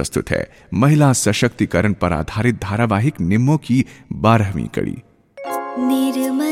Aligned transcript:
प्रस्तुत 0.00 0.30
है। 0.30 0.48
महिला 0.74 1.12
सशक्तिकरण 1.12 1.92
पर 1.92 2.12
आधारित 2.12 2.60
धारावाहिक 2.62 3.20
निम्मो 3.20 3.56
की 3.56 3.84
बारहवीं 4.12 4.66
कड़ी। 4.66 4.96
निर्मल 5.78 6.49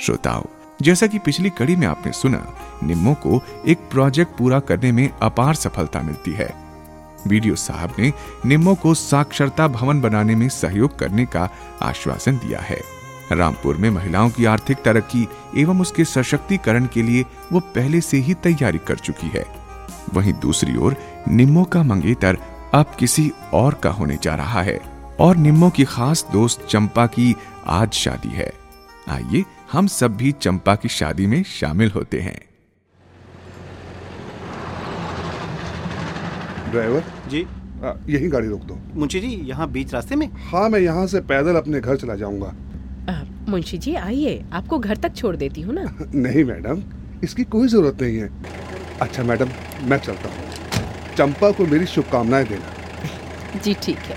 श्रोताओं, 0.00 0.42
जैसा 0.82 1.06
कि 1.06 1.18
पिछली 1.18 1.50
कड़ी 1.50 1.76
में 1.76 1.86
आपने 1.86 2.12
सुना, 2.12 2.46
निम्मो 2.82 3.14
को 3.14 3.42
एक 3.66 3.78
प्रोजेक्ट 3.78 4.36
पूरा 4.38 4.60
करने 4.60 4.92
में 4.92 5.08
अपार 5.22 5.54
सफलता 5.54 6.00
मिलती 6.00 6.32
है। 6.32 6.54
वीडियो 7.26 7.54
साहब 7.54 7.94
ने 7.98 8.12
निम्मो 8.46 8.74
को 8.74 8.94
साक्षरता 8.94 9.68
भवन 9.68 10.00
बनाने 10.00 10.34
में 10.34 10.48
सहयोग 10.48 10.98
करने 10.98 11.26
का 11.26 11.48
आश्वासन 11.82 12.36
दिया 12.36 12.60
है। 12.60 12.80
रामपुर 13.32 13.76
में 13.76 13.90
महिलाओं 13.90 14.30
की 14.30 14.44
आर्थिक 14.44 14.82
तरक्की 14.82 15.28
एवं 15.56 15.80
उसके 15.80 16.04
सशक्तिकरण 16.04 16.86
के 16.86 17.02
लिए 17.02 17.24
वो 17.52 17.60
पहले 17.60 18.00
से 18.00 18.16
ही 18.16 18.34
तैयारी 18.34 18.78
कर 18.78 18.96
चुकी 18.96 19.28
है। 19.28 19.44
वहीं 20.14 20.32
दूसरी 20.32 20.76
ओर, 20.76 20.96
निम्मो 21.28 21.64
का 21.64 21.82
मंगेतर 21.82 22.38
अब 22.74 22.94
किसी 22.98 23.30
और 23.52 23.74
का 23.74 23.90
होने 23.90 24.18
जा 24.22 24.34
रहा 24.34 24.62
है 24.62 24.80
और 25.20 25.36
निम्मो 25.36 25.70
की 25.70 25.84
खास 25.84 26.26
दोस्त 26.32 26.66
चंपा 26.66 27.06
की 27.06 27.36
आज 27.66 27.92
शादी 27.92 28.28
है। 28.28 28.52
आइए 29.08 29.44
हम 29.72 29.86
सब 29.86 30.16
भी 30.16 30.32
चंपा 30.32 30.74
की 30.74 30.88
शादी 30.88 31.26
में 31.26 31.42
शामिल 31.46 31.90
होते 31.90 32.20
हैं। 32.20 32.38
ड्राइवर? 36.70 37.04
जी। 37.28 37.46
आ, 37.84 37.92
यही 38.08 38.28
गाड़ी 38.28 38.48
रोक 38.48 38.62
दो। 38.62 38.78
मुंशी 38.94 39.20
जी 39.20 39.28
यहाँ 39.48 39.70
बीच 39.72 39.92
रास्ते 39.94 40.16
में? 40.16 40.26
हाँ 40.50 40.68
मैं 40.68 40.80
यहाँ 40.80 41.06
से 41.06 41.20
पैदल 41.30 41.56
अपने 41.56 41.80
घर 41.80 41.96
चला 41.96 42.14
जाऊँगा। 42.14 42.54
मुंशी 43.48 43.78
जी 43.78 43.94
आइए। 43.94 44.44
आपको 44.52 44.78
घर 44.78 44.96
तक 44.96 45.14
छोड़ 45.16 45.34
देती 45.36 45.60
हूँ 45.60 45.74
ना? 45.74 45.84
नहीं 46.14 46.44
मैडम। 46.44 46.82
इसकी 47.24 47.44
कोई 47.54 47.68
ज़रूरत 47.68 48.02
नहीं 48.02 48.16
है। 48.16 48.28
अच्छा 49.02 49.22
मैडम 49.22 49.48
मैं 49.90 49.98
चलता 49.98 50.28
हूँ। 50.28 51.14
चंपा 51.16 51.50
को 51.50 51.66
मेरी 51.66 51.86
शुभकामनाएँ 51.86 52.44
देना। 52.48 53.58
जी 53.64 53.74
ठीक 53.82 53.96
है। 53.96 54.16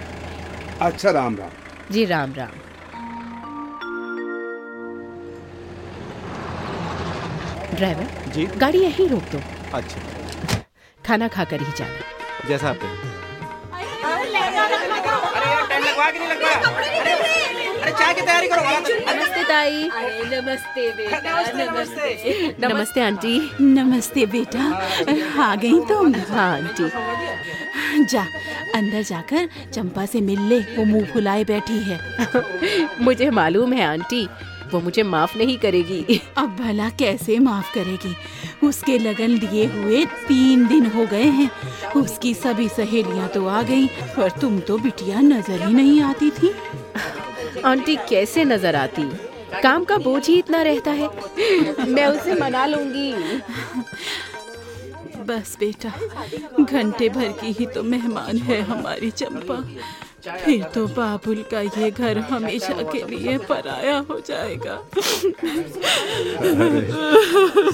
अच्छा 0.82 1.12
राम 1.12 1.36
राम। 1.38 1.94
जी 1.94 2.06
राम 2.06 2.34
राम। 2.34 2.60
ड्राइवर 7.76 8.32
जी। 8.34 8.46
गाड़ी 8.58 8.80
यहीं 8.80 9.08
रोक 9.10 9.24
दो। 9.32 9.42
अच्छा। 9.74 10.62
खाना 11.06 11.28
खाकर 11.28 11.62
ही 11.62 11.72
जाना। 11.78 12.48
जैसा 12.48 12.70
आप 12.70 12.78
कहें 12.78 13.12
नमस्ते 19.06 19.44
ताई। 19.44 19.84
नमस्ते 20.32 20.90
बेटा 20.92 21.20
नमस्ते 21.64 22.68
नमस्ते। 22.68 23.02
आंटी। 23.02 23.36
नमस्ते 23.62 24.26
बेटा। 24.26 24.64
आ 25.44 25.56
गई 25.56 25.80
तुम 25.90 26.14
हाँ 26.30 26.50
आंटी। 26.54 26.90
जा 28.12 28.24
अंदर 28.76 29.02
जाकर 29.04 29.50
चंपा 29.74 30.06
से 30.06 30.22
मिल 30.22 30.40
ले 30.50 30.60
वो 30.76 30.86
मुँह 30.86 31.06
फुलाए 31.14 31.44
बैठी 31.44 31.80
है। 31.84 32.00
मुझे 33.02 33.30
मालूम 33.30 33.74
है 33.74 33.86
आंटी 33.86 34.28
वो 34.74 34.80
मुझे 34.82 35.04
माफ़ 35.04 35.38
नहीं 35.38 35.58
करेगी। 35.58 36.20
अब 36.38 36.56
भला 36.56 36.90
कैसे 37.00 37.38
माफ़ 37.40 37.74
करेगी? 37.74 38.16
उसके 38.68 38.98
लगन 39.00 39.38
लिए 39.38 39.66
हुए 39.66 40.06
तीन 40.28 40.68
दिन 40.68 40.86
हो 40.86 41.06
गए 41.06 41.30
हैं। 41.32 41.50
उसकी 41.96 42.34
सभी 42.34 42.68
सहेलियाँ 42.70 43.28
तो 43.28 43.46
आ 43.48 43.62
गईं 43.64 43.88
पर 44.16 44.40
तुम 44.42 44.60
तो 44.60 44.78
बिटिया 44.78 45.22
नज़र 45.22 45.68
ही 45.68 45.74
नहीं 45.74 46.02
आती 46.02 46.30
थी। 46.32 46.54
आंटी 47.66 47.96
कैसे 48.10 48.44
नज़र 48.46 48.76
आती? 48.76 49.04
काम 49.64 49.84
का 49.84 49.98
बोझ 50.00 50.28
ही 50.28 50.38
इतना 50.40 50.62
रहता 50.62 50.92
है। 50.92 51.10
मैं 51.88 52.06
उसे 52.08 52.34
मना 52.34 52.66
लूँगी। 52.66 53.12
बस 55.26 55.56
बेटा 55.60 55.92
घंटे 56.62 57.10
भर 57.10 57.28
की 57.42 57.52
ही 57.52 57.66
तो 57.66 57.84
मेहमान 57.84 58.38
है 58.40 58.62
हमारी 58.62 59.12
चंपा। 59.12 59.58
फिर 60.24 60.64
तो 60.74 60.86
बाबुल 60.88 61.44
का 61.52 61.62
ये 61.62 61.90
घर 61.92 62.18
हमेशा 62.30 62.74
के 62.92 63.04
लिए 63.06 63.38
पराया 63.48 63.98
हो 64.10 64.20
जाएगा। 64.28 64.76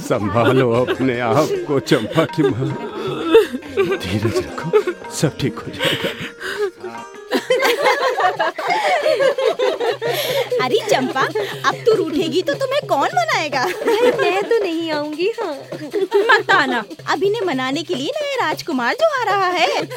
संभालो 0.04 0.72
अपने 0.76 1.20
आप 1.20 1.50
को 1.68 1.80
चंपा 1.82 2.26
की 2.36 2.44
माँ। 2.44 2.70
धीरज 3.98 4.38
रखो 4.38 4.70
सब 5.12 5.38
ठीक 5.38 5.60
हो 5.60 5.72
जाएगा। 5.72 6.10
अरे 10.66 10.80
चंपा 10.90 11.22
अब 11.70 11.76
तू 11.86 11.94
रूठेगी 11.96 12.42
तो 12.42 12.54
तुम्हें 12.54 12.82
कौन 12.90 13.10
मनाएगा? 13.16 13.66
मैं 13.66 14.44
तो 14.44 14.64
नहीं 14.64 14.92
आऊँगी 14.92 15.32
हाँ। 15.40 15.54
मत 16.32 16.52
आना। 16.52 16.84
अभी 17.12 17.30
ने 17.30 17.46
मनाने 17.46 17.84
के 17.84 17.96
लिए 17.96 18.12
नया 18.16 18.36
राजकुमार 18.46 18.94
जो 18.94 19.08
आ 19.20 19.24
रहा 19.24 19.48
है। 19.48 19.88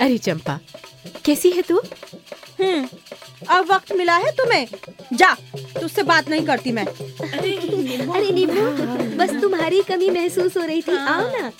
अरे 0.00 0.18
चंपा 0.18 0.58
कैसी 1.24 1.50
है 1.50 1.62
तू? 1.62 1.76
हम्म 2.60 2.88
अब 3.48 3.70
वक्त 3.72 3.92
मिला 3.92 4.16
है 4.16 4.30
तुम्हें। 4.30 4.66
जा 5.12 5.32
तुझसे 5.80 6.02
बात 6.02 6.28
नहीं 6.28 6.46
करती 6.46 6.72
मैं। 6.72 6.84
अरे 6.84 8.30
नींबू। 8.30 8.62
बस 9.16 9.30
तुम्हारी 9.42 9.82
कमी 9.82 10.10
महसूस 10.10 10.56
हो 10.56 10.64
रही 10.64 10.82
थी। 10.82 10.96
आओ 10.96 11.30
ना। 11.30 11.50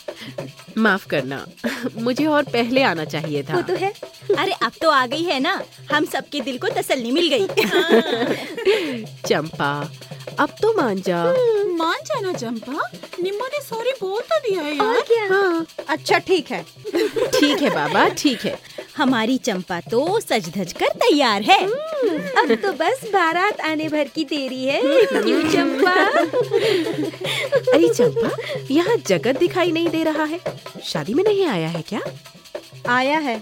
माफ़ 0.78 1.06
करना 1.08 1.44
मुझे 1.96 2.26
और 2.26 2.42
पहले 2.52 2.82
आना 2.82 3.04
चाहिए 3.04 3.42
था। 3.42 3.54
वो 3.54 3.62
तो 3.62 3.74
है। 3.74 3.92
अरे 4.38 4.52
अब 4.62 4.72
तो 4.82 4.90
आ 4.90 5.04
गई 5.06 5.22
है 5.22 5.38
ना। 5.40 5.60
हम 5.92 6.04
सबके 6.04 6.40
दिल 6.40 6.58
को 6.58 6.68
तसल्ली 6.80 7.10
मिल 7.10 7.28
गई। 7.34 7.46
चंपा 9.28 9.72
अब 10.38 10.50
तो 10.62 10.72
मान 10.76 11.00
जा। 11.06 11.24
मान 11.76 11.98
जाना 12.06 12.32
चंपा। 12.32 12.88
निम्मो 13.22 13.46
ने 13.46 13.60
सॉरी 13.62 13.90
बोल 14.00 14.20
तो 14.32 14.38
दिया 14.40 14.62
है 14.62 14.78
और 14.80 15.00
क्या? 15.08 15.26
हाँ। 15.28 15.66
अच्छा 15.88 16.18
ठीक 16.18 16.50
है। 16.50 16.62
ठीक 17.38 17.62
है 17.62 17.70
बाबा 17.74 18.06
ठीक 18.18 18.44
है। 18.44 18.58
हमारी 18.96 19.36
चंपा 19.38 19.80
तो 19.90 20.20
सज 20.20 20.48
धज 20.56 20.72
कर 20.72 20.88
तैयार 21.02 21.42
है। 21.42 21.58
अब 22.42 22.54
तो 22.62 22.72
बस 22.72 23.00
बारात 23.12 23.60
आने 23.60 23.88
भर 23.88 24.08
की 24.14 24.24
देरी 24.24 24.64
है। 24.64 24.80
क्यों 24.82 25.42
चंपा? 25.52 25.92
अरे 27.74 27.88
चंपा 27.94 28.30
यहाँ 28.70 28.96
जगत 29.06 29.38
दिखाई 29.38 29.72
नहीं 29.72 29.88
दे 29.88 30.02
रहा 30.04 30.24
है। 30.24 30.40
शादी 30.84 31.14
में 31.14 31.24
नहीं 31.24 31.46
आया 31.46 31.68
है 31.68 31.82
क्या? 31.88 32.00
आया 32.88 33.18
है। 33.18 33.40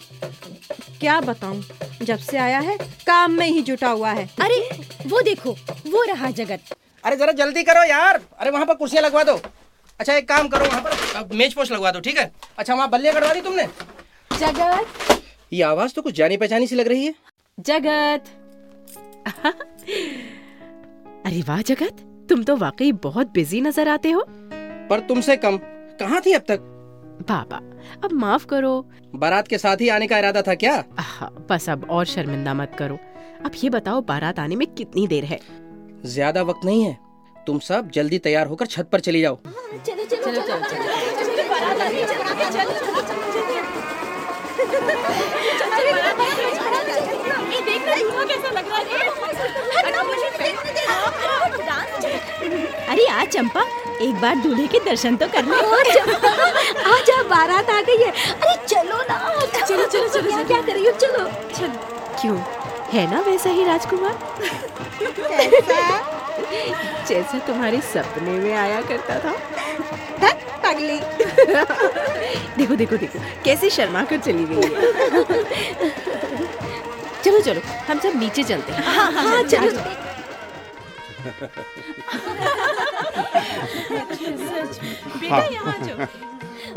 क्या 1.01 1.21
बताऊँ? 1.21 1.63
जब 2.03 2.19
से 2.19 2.39
आया 2.39 2.59
है 2.59 2.77
काम 3.07 3.33
में 3.33 3.47
ही 3.47 3.63
जुटा 3.63 3.89
हुआ 3.89 4.11
है। 4.11 4.29
अरे 4.41 4.59
वो 5.07 5.21
देखो 5.21 5.53
वो 5.87 6.03
रहा 6.05 6.31
जगत। 6.31 6.75
अरे 7.05 7.17
जरा 7.17 7.33
जल्दी 7.35 7.63
करो 7.63 7.83
यार। 7.83 8.21
अरे 8.39 8.51
वहाँ 8.51 8.67
पर 8.67 8.75
कुर्सियाँ 8.75 9.03
लगवा 9.05 9.23
दो। 9.25 9.41
अच्छा 10.01 10.15
एक 10.15 10.29
काम 10.29 10.49
करो 10.49 10.65
वहाँ 10.65 10.81
पर 10.83 11.35
मेज 11.35 11.55
पोस्ट 11.55 11.73
लगवा 11.73 11.91
दो 11.91 12.01
ठीक 12.01 12.19
है? 12.19 12.31
अच्छा 12.59 12.75
वहाँ 12.75 12.89
बल्लियाँ 12.91 13.15
कटवा 13.17 13.33
दी 13.35 13.41
तुमने। 13.41 13.67
जगत। 14.31 15.23
ये 15.53 15.63
आवाज़ 15.63 15.95
तो 15.95 16.03
कुछ 16.03 16.15
जानी 16.15 16.37
पहचानी 16.37 16.67
सी 16.67 16.77
लग 16.77 16.89
रही 16.89 17.05
है। 17.05 17.15
जगत। 17.59 18.25
अरे 21.27 21.43
वाह 21.43 21.63
जगत 21.63 22.05
तुम 22.29 22.43
तो 22.45 22.57
वाकई 22.57 22.93
बहुत 23.03 23.31
बिज़ी 23.33 23.61
नज़र 23.61 23.89
आते 23.89 24.11
हो। 24.11 24.25
पर 24.91 25.01
तुमसे 25.01 25.37
कम। 25.37 25.57
कहाँ 26.01 26.21
थी 26.27 26.33
अब 26.33 26.43
तक? 26.49 26.75
बाबा 27.29 27.57
अब 28.05 28.13
माफ़ 28.13 28.47
करो। 28.47 28.75
बारात 29.15 29.49
के 29.49 29.59
साथ 29.59 29.77
ही 29.81 29.89
आने 29.89 30.07
का 30.07 30.19
इरादा 30.19 30.43
था 30.43 30.55
क्या? 30.55 30.77
बस 31.51 31.69
अब 31.71 31.87
और 31.91 32.05
शर्मिंदा 32.07 32.55
मत 32.55 32.73
करो। 32.79 32.99
अब 33.47 33.53
ये 33.63 33.71
बताओ 33.71 34.01
बारात 34.09 34.39
आने 34.39 34.57
में 34.57 34.67
कितनी 34.75 35.07
देर 35.07 35.25
है? 35.25 35.41
ज़्यादा 36.07 36.43
वक्त 36.43 36.65
नहीं 36.65 36.83
है। 36.85 36.97
तुम 37.47 37.59
सब 37.59 37.91
जल्दी 37.91 38.19
तैयार 38.19 38.47
होकर 38.47 38.67
छत 38.67 38.89
पर 38.93 39.01
चली 39.01 39.21
जाओ। 39.21 39.39
चलो 39.87 40.05
चलो 40.05 40.25
चलो 40.25 40.43
चलो 40.43 40.79
अरे 52.89 53.07
आ 53.07 53.25
चंपा 53.25 53.63
एक 54.01 54.15
बार 54.21 54.35
दूल्हे 54.37 54.67
के 54.67 54.79
दर्शन 54.81 55.17
तो 55.17 55.27
कर 55.29 55.45
ले। 55.45 55.57
आजा 56.91 57.23
बारात 57.31 57.71
आ 57.71 57.81
गई 57.81 58.03
है। 58.03 58.11
अरे 58.11 58.55
चलो 58.67 58.99
ना। 59.11 59.19
चलो 59.67 59.85
चलो 59.85 60.09
चलो 60.09 60.23
क्या, 60.23 60.43
क्या 60.45 60.61
कर 60.63 60.73
रही 60.73 60.87
हो? 60.87 60.93
चलो। 60.93 61.25
चलो। 61.59 61.75
क्यों? 62.21 62.39
है 62.93 63.11
ना 63.11 63.21
वैसा 63.21 63.51
ही 63.51 63.65
राजकुमार? 63.65 64.15
जैसा 67.09 67.39
तुम्हारे 67.39 67.81
सपने 67.93 68.39
में 68.39 68.55
आया 68.55 68.81
करता 68.91 69.19
था। 69.21 69.33
पगली। 70.65 70.99
देखो 72.57 72.75
देखो 72.75 72.97
देखो 72.97 73.19
कैसे 73.45 73.71
शर्मा 73.71 74.03
कर 74.05 74.19
चली 74.19 74.45
गई 74.45 74.63
चलो 77.25 77.41
चलो 77.41 77.61
हम 77.89 77.99
सब 77.99 78.13
नीचे 78.21 78.43
चलते 78.45 78.73
हैं। 78.73 78.83
हाँ 78.85 79.11
हाँ 79.13 79.25
हाँ 79.25 79.43
चलो, 79.43 79.71
चलो 79.71 79.81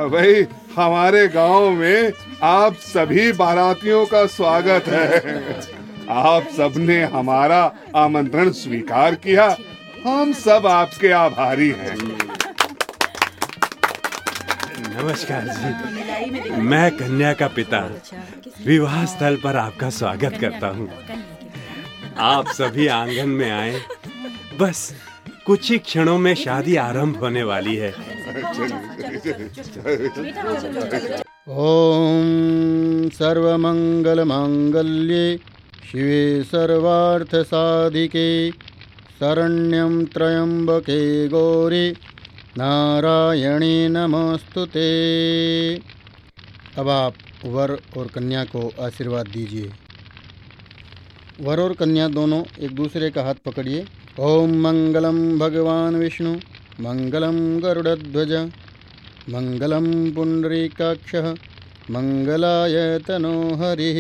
भाई, 0.10 0.48
हमारे 0.76 1.28
गाँव 1.28 1.70
में 1.70 2.12
आप 2.44 2.76
सभी 2.76 3.32
बारातियों 3.32 4.06
का 4.06 4.26
स्वागत 4.26 4.88
है। 4.88 5.20
आप 6.10 6.48
सबने 6.58 7.04
हमारा 7.04 7.76
आमंत्रण 7.96 8.52
स्वीकार 8.52 9.16
किया। 9.16 9.58
हम 10.06 10.34
सब 10.34 10.68
आपके 10.68 11.12
आभारी 11.12 11.70
हैं। 11.70 11.96
नमस्कार 14.96 15.48
जी। 15.48 16.50
मैं 16.52 16.92
कन्या 16.98 17.34
का 17.34 17.48
पिता, 17.48 17.80
विवाह 18.66 19.06
स्थल 19.06 19.36
पर 19.36 19.56
आपका 19.56 19.90
स्वागत 19.90 20.38
करता 20.42 20.68
हूँ। 20.68 20.90
आप 22.18 22.48
सभी 22.48 22.88
आँगन 22.88 23.30
में 23.30 23.52
आए। 23.52 23.82
बस 24.60 24.94
कुछ 25.46 25.72
ही 25.72 25.80
क्षणों 25.80 26.18
में 26.18 26.36
शादी 26.36 26.76
आरंभ 26.76 27.18
होने 27.18 27.44
वाली 27.44 27.76
है। 27.76 27.94
ॐ 31.52 33.10
सर्वमङ्गलमाङ्गल्ये 33.14 35.40
शिवे 35.86 36.44
सर्वार्थसाधिके 36.44 38.52
शरण्यं 39.20 40.06
त्र्यम्बके 40.06 41.28
गौरी 41.28 41.96
नारायणी 42.58 43.88
नमस्तु 43.88 44.66
ते। 44.66 45.76
अब 46.78 46.90
आप 46.90 47.14
वर 47.46 47.80
और 47.98 48.08
कन्या 48.08 48.46
को 48.46 48.72
आशीर्वाद 48.82 49.28
दीजिए। 49.28 49.72
वर 51.42 51.60
और 51.60 51.74
कन्या 51.74 52.10
दोनों 52.10 52.44
एक 52.60 52.76
दूसरे 52.76 53.10
का 53.10 53.24
हाथ 53.24 53.36
पकड़िए। 53.46 53.86
ओम 54.22 54.52
मंगलम 54.62 55.18
भगवान 55.40 55.96
विष्णु 55.96 56.32
मंगलम 56.80 57.38
गरुड़ध्वज 57.60 58.34
मंगलम 59.30 59.86
पुंडरीकाक्षः 60.12 61.30
मंगलाय 61.92 62.76
तनो 63.00 63.32
हरिः। 63.56 63.98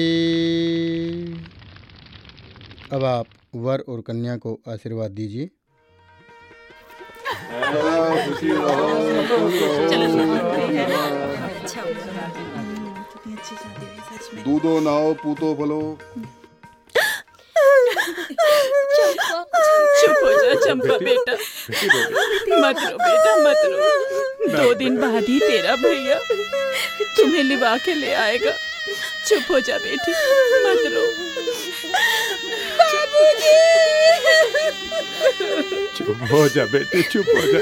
अब 2.91 3.03
आप 3.03 3.25
वर 3.55 3.83
और 3.89 4.01
कन्या 4.01 4.35
को 4.37 4.53
आशीर्वाद 4.69 5.11
दीजिए। 5.11 5.49
दूधो 14.45 14.79
नाओ 14.79 15.13
पूतो 15.13 15.53
बोलो 15.55 15.81
चुप 20.01 20.17
हो 20.23 20.31
जा 20.33 20.53
चंपा 20.65 20.97
बेटा। 20.97 21.33
मत 22.61 22.77
रो 22.81 22.97
बेटा 22.97 23.33
मत 23.43 23.61
रो। 23.65 23.77
दो 24.55 24.73
दिन 24.73 24.93
बाद 25.01 25.25
ही 25.29 25.39
तेरा 25.39 25.75
भैया 25.83 26.17
तुम्हें 27.17 27.43
लिवा 27.43 27.75
के 27.85 27.93
ले 27.95 28.11
आएगा। 28.13 28.53
चुप 29.27 29.51
हो 29.51 29.59
जा 29.59 29.77
बेटी 29.77 30.11
मत 30.65 30.81
रो। 30.93 31.03
चुप 35.97 36.19
हो 36.31 36.47
जा 36.49 36.63
बेटे 36.65 37.01
चुप 37.11 37.27
हो 37.35 37.41
जा। 37.51 37.59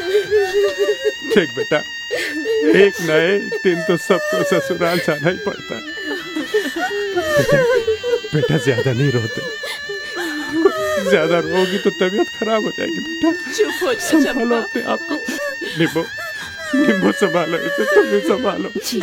देख 1.36 1.50
बेटा 1.56 1.80
एक 2.80 2.94
न 3.02 3.12
एक 3.12 3.44
दिन 3.64 3.78
तो 3.88 3.98
सबको 3.98 4.44
ससुराल 4.50 4.98
जाना 5.00 5.30
ही 5.30 5.38
पड़ता। 5.46 5.76
है 5.76 5.82
बेटा, 7.38 7.58
बेटा 8.34 8.58
ज़्यादा 8.58 8.92
नहीं 8.92 9.12
रोते। 9.12 9.42
ज़्यादा 11.10 11.40
रोगी 11.40 11.78
तो 11.84 11.90
तबीयत 12.00 12.28
खराब 12.40 12.64
हो 12.64 12.72
जाएगी 12.78 13.00
बेटा। 13.00 13.32
चुप 13.58 13.84
हो 13.84 13.94
संभालो 14.00 14.56
अपने 14.58 14.82
आप 14.92 15.00
को। 15.10 15.16
निम्बो 15.80 16.04
निम्बो 16.76 17.12
संभालो 17.20 17.58
इसे 17.58 17.86
तुम 17.86 18.06
भी 18.12 18.20
संभालो। 18.28 18.70
जी। 18.86 19.00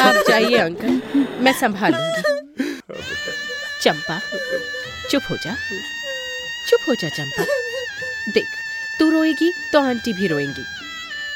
आप 0.00 0.24
जाइए 0.28 0.58
अंकल। 0.58 1.00
मैं 1.44 1.52
संभालूँगी। 1.60 2.22
चंपा 3.82 4.20
चुप 5.10 5.22
हो 5.30 5.36
जा। 5.36 5.54
चुप 6.68 6.88
हो 6.88 6.94
जा 6.94 7.08
चंपा। 7.08 7.44
देख 8.32 8.46
तू 8.98 9.10
रोएगी 9.10 9.52
तो 9.72 9.80
आंटी 9.80 10.12
भी 10.12 10.26
रोएँगी। 10.28 10.64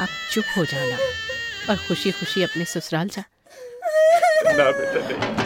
अब 0.01 0.09
चुप 0.33 0.45
हो 0.57 0.65
जाना 0.65 0.97
और 1.71 1.77
खुशी 1.89 2.11
खुशी 2.13 2.43
अपने 2.43 2.65
ससुराल 2.65 3.09
जा। 3.09 3.25
ना 4.47 4.71
बेटा 4.71 5.09
नहीं। 5.09 5.42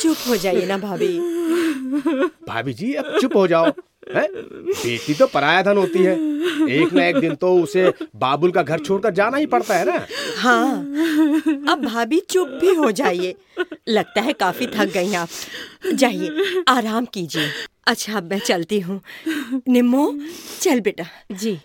चुप 0.00 0.16
हो 0.28 0.36
जाइए 0.36 0.66
ना 0.66 0.78
भाभी। 0.78 1.18
भाभी 2.48 2.72
जी 2.74 2.92
अब 2.94 3.18
चुप 3.20 3.36
हो 3.36 3.46
जाओ 3.46 3.66
है? 4.14 4.26
बेटी 4.28 5.14
तो 5.14 5.26
पराया 5.26 5.62
धन 5.62 5.76
होती 5.76 6.02
है। 6.04 6.12
एक 6.72 6.92
ना 6.92 7.04
एक 7.04 7.16
दिन 7.16 7.34
तो 7.34 7.52
उसे 7.62 7.92
बाबुल 8.16 8.50
का 8.52 8.62
घर 8.62 8.78
छोड़कर 8.80 9.10
जाना 9.14 9.36
ही 9.36 9.46
पड़ता 9.46 9.74
है 9.74 9.84
ना। 9.84 10.06
हाँ 10.38 10.78
अब 11.72 11.84
भाभी 11.84 12.20
चुप 12.30 12.48
भी 12.60 12.74
हो 12.74 12.90
जाइए। 12.92 13.34
लगता 13.88 14.20
है 14.20 14.32
काफ़ी 14.32 14.66
थक 14.66 14.92
गई 14.94 15.14
आप। 15.14 15.28
जाइए 15.94 16.62
आराम 16.68 17.04
कीजिए। 17.04 17.48
अच्छा 17.86 18.16
अब 18.16 18.30
मैं 18.30 18.38
चलती 18.38 18.80
हूँ। 18.80 19.00
निम्मो 19.68 20.12
चल 20.60 20.80
बेटा। 20.80 21.04
जी। 21.32 21.58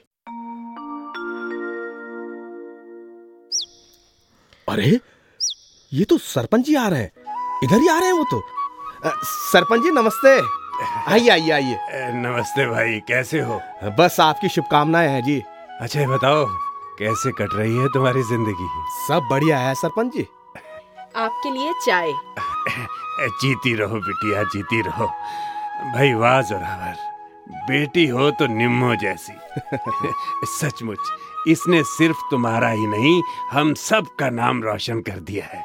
अरे 4.67 4.99
ये 5.91 6.03
तो 6.03 6.17
सरपंच 6.17 6.65
जी 6.65 6.75
आ 6.75 6.87
रहे 6.87 7.01
हैं। 7.01 7.11
इधर 7.63 7.79
ही 7.81 7.87
आ 7.87 7.97
रहे 7.99 8.07
हैं 8.07 8.13
वो 8.17 8.23
तो। 8.31 8.41
सरपंच 9.25 9.81
जी 9.83 9.91
नमस्ते। 9.91 10.39
आइए 11.13 11.29
आइए 11.29 11.51
आइए। 11.51 11.77
नमस्ते 12.13 12.65
भाई 12.67 12.99
कैसे 13.07 13.39
हो? 13.41 13.59
बस 13.99 14.19
आपकी 14.19 14.49
शुभकामनाएँ 14.49 15.09
हैं 15.09 15.23
जी। 15.23 15.41
अच्छा 15.81 16.05
बताओ 16.07 16.45
कैसे 16.99 17.31
कट 17.37 17.53
रही 17.55 17.77
है 17.77 17.87
तुम्हारी 17.93 18.23
ज़िंदगी? 18.23 18.67
सब 19.07 19.27
बढ़िया 19.31 19.59
है 19.59 19.73
सरपंच 19.75 20.13
जी। 20.13 20.27
आपके 21.23 21.49
लिए 21.51 21.73
चाय। 21.85 22.11
जीती 23.41 23.73
रहो 23.75 23.95
बिटिया 24.07 24.43
जीती 24.53 24.81
रहो। 24.81 25.05
भाई 25.93 26.13
वाह 26.13 26.41
जोरावर 26.49 26.95
बेटी 27.69 28.05
हो 28.07 28.29
तो 28.39 28.47
निम्मो 28.47 28.95
जैसी। 29.01 29.33
सचमुच 30.59 31.11
इसने 31.47 31.83
सिर्फ़ 31.83 32.17
तुम्हारा 32.31 32.69
ही 32.69 32.85
नहीं 32.87 33.21
हम 33.51 33.73
सब 33.77 34.07
का 34.19 34.29
नाम 34.29 34.61
रोशन 34.63 35.01
कर 35.09 35.19
दिया 35.29 35.45
है। 35.45 35.63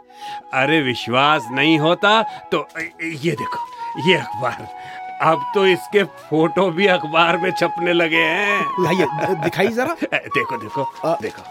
अरे 0.54 0.80
विश्वास 0.82 1.46
नहीं 1.52 1.78
होता 1.78 2.22
तो 2.22 2.66
ये 3.02 3.32
देखो 3.32 3.66
ये 4.10 4.14
अखबार। 4.16 4.68
अब 5.22 5.50
तो 5.54 5.66
इसके 5.66 6.02
फ़ोटो 6.04 6.70
भी 6.70 6.86
अखबार 6.86 7.36
में 7.36 7.50
छपने 7.50 7.92
लगे 7.92 8.16
हैं। 8.16 8.82
लाइए 8.84 9.06
द- 9.06 9.38
दिखाइए 9.44 9.68
जरा। 9.68 9.94
देखो 10.12 10.56
देखो 10.56 10.82
आ, 11.04 11.14
देखो। 11.22 11.42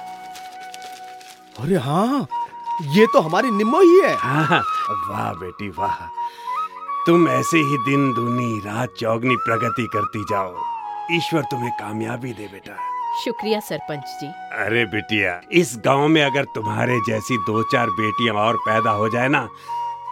अरे 1.63 1.75
हाँ 1.77 2.27
ये 2.81 3.05
तो 3.13 3.19
हमारी 3.21 3.51
निम्मो 3.51 3.81
ही 3.81 4.00
है। 4.00 4.15
हाँ 4.15 4.62
वाह 5.09 5.31
बेटी 5.33 5.69
वाह। 5.69 5.95
तुम 7.05 7.27
ऐसे 7.29 7.57
ही 7.57 7.77
दिन 7.77 8.13
दूनी 8.13 8.59
रात 8.65 8.89
चौगनी 9.00 9.36
प्रगति 9.36 9.88
करती 9.93 10.24
जाओ। 10.29 10.55
ईश्वर 11.12 11.41
तुम्हें 11.41 11.71
कामयाबी 11.71 12.33
दे 12.33 12.47
बेटा। 12.51 12.75
शुक्रिया 13.24 13.59
सरपंच 13.59 14.17
जी। 14.21 14.27
अरे 14.63 14.86
बिटिया 14.86 15.39
इस 15.59 15.74
गाँव 15.86 16.07
में 16.07 16.21
अगर 16.24 16.45
तुम्हारे 16.55 16.97
जैसी 17.07 17.38
दो 17.45 17.62
चार 17.71 17.89
बेटियाँ 18.00 18.36
और 18.36 18.57
पैदा 18.67 18.91
हो 18.91 19.09
जाए 19.09 19.27
ना 19.27 19.47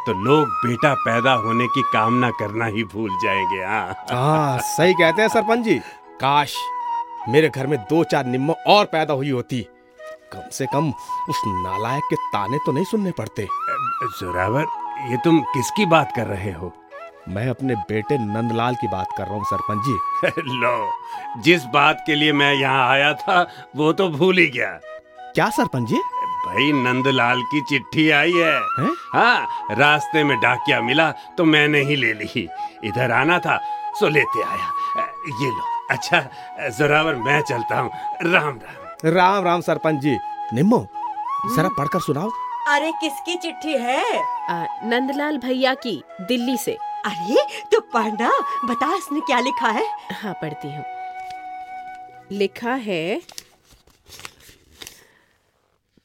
तो 0.08 0.14
लोग 0.24 0.48
बेटा 0.66 0.94
पैदा 1.04 1.34
होने 1.44 1.68
की 1.68 1.82
कामना 1.94 2.30
करना 2.40 2.66
ही 2.66 2.84
भूल 2.94 3.10
जाएँगे 3.24 3.64
हाँ। 3.64 3.96
हाँ 4.12 4.60
सही 4.68 4.94
कहते 4.94 5.22
हैं 5.22 5.30
सरपंच 5.30 5.64
जी। 5.66 5.80
काश 6.22 6.56
मेरे 7.30 7.50
घर 7.50 7.68
में 7.68 7.78
दो 7.90 8.04
चार 8.04 8.26
निम्मो 8.26 8.56
और 8.68 8.86
पैदा 8.86 9.14
हुई 9.14 9.30
होती। 9.30 9.62
कम 10.34 10.50
से 10.52 10.66
कम 10.74 10.90
उस 11.30 11.42
नालायक 11.46 12.04
के 12.10 12.16
ताने 12.34 12.58
तो 12.66 12.72
नहीं 12.72 12.86
सुनने 12.86 13.12
पड़ते। 13.12 13.48
जोरावर 14.20 14.66
ये 15.12 15.18
तुम 15.24 15.40
किसकी 15.54 15.86
बात 15.86 16.12
कर 16.16 16.28
रहे 16.28 16.52
हो? 16.52 16.74
मैं 17.30 17.48
अपने 17.50 17.76
बेटे 17.90 18.18
नंदलाल 18.18 18.76
की 18.82 18.88
बात 18.88 19.08
कर 19.18 19.24
रहा 19.24 19.34
हूँ 19.36 19.44
सरपंच 19.46 19.86
जी। 19.86 20.42
लो 20.62 21.42
जिस 21.44 21.64
बात 21.74 22.04
के 22.08 22.16
लिए 22.16 22.34
मैं 22.42 22.54
यहाँ 22.54 22.88
आया 22.90 23.14
था 23.22 23.42
वो 23.76 23.92
तो 24.00 24.08
भूल 24.10 24.38
ही 24.38 24.48
गया। 24.48 24.70
क्या 25.36 25.50
सरपंच 25.58 25.90
जी? 25.90 25.98
भाई 26.46 26.72
नंदलाल 26.84 27.42
की 27.52 27.62
चिट्ठी 27.70 28.10
आई 28.20 28.32
है। 28.32 28.54
है? 28.80 28.90
हाँ 29.14 29.76
रास्ते 29.78 30.24
में 30.24 30.38
डाकिया 30.42 30.82
मिला 30.82 31.12
तो 31.38 31.46
मैंने 31.46 31.82
ही 31.90 31.96
ले 31.96 32.14
ली। 32.14 32.48
इधर 32.90 33.12
आना 33.12 33.40
था 33.46 33.58
सो 34.00 34.08
लेते 34.08 34.44
आया। 34.44 34.70
ये 35.42 35.50
लो 35.50 35.64
अच्छा 35.92 36.22
जोरावर 36.78 37.16
मैं 37.26 37.42
चलता 37.42 37.80
हूँ। 37.80 37.92
राम 38.24 38.60
राम। 38.60 39.14
राम 39.16 39.44
राम 39.46 39.62
सरपंच 39.62 40.02
जी। 40.02 40.18
निम्मो 40.54 40.88
जरा 41.56 41.70
पढ़कर 41.78 42.00
सुनाओ। 42.00 42.30
अरे 42.68 42.92
किसकी 42.92 43.36
चिट्ठी 43.36 43.74
है? 43.74 44.04
आ, 44.50 44.66
नंदलाल 44.84 45.38
भैया 45.38 45.74
की 45.74 46.02
दिल्ली 46.22 46.58
से। 46.58 46.72
अरे 47.06 47.44
तो 47.72 47.80
पढ़ना 47.94 48.32
बता 48.66 48.96
इसने 48.98 49.20
क्या 49.20 49.40
लिखा 49.40 49.70
है? 49.70 49.86
हाँ 50.12 50.34
पढ़ती 50.34 50.68
हूँ। 50.68 50.86
लिखा 52.32 52.74
है 52.74 53.22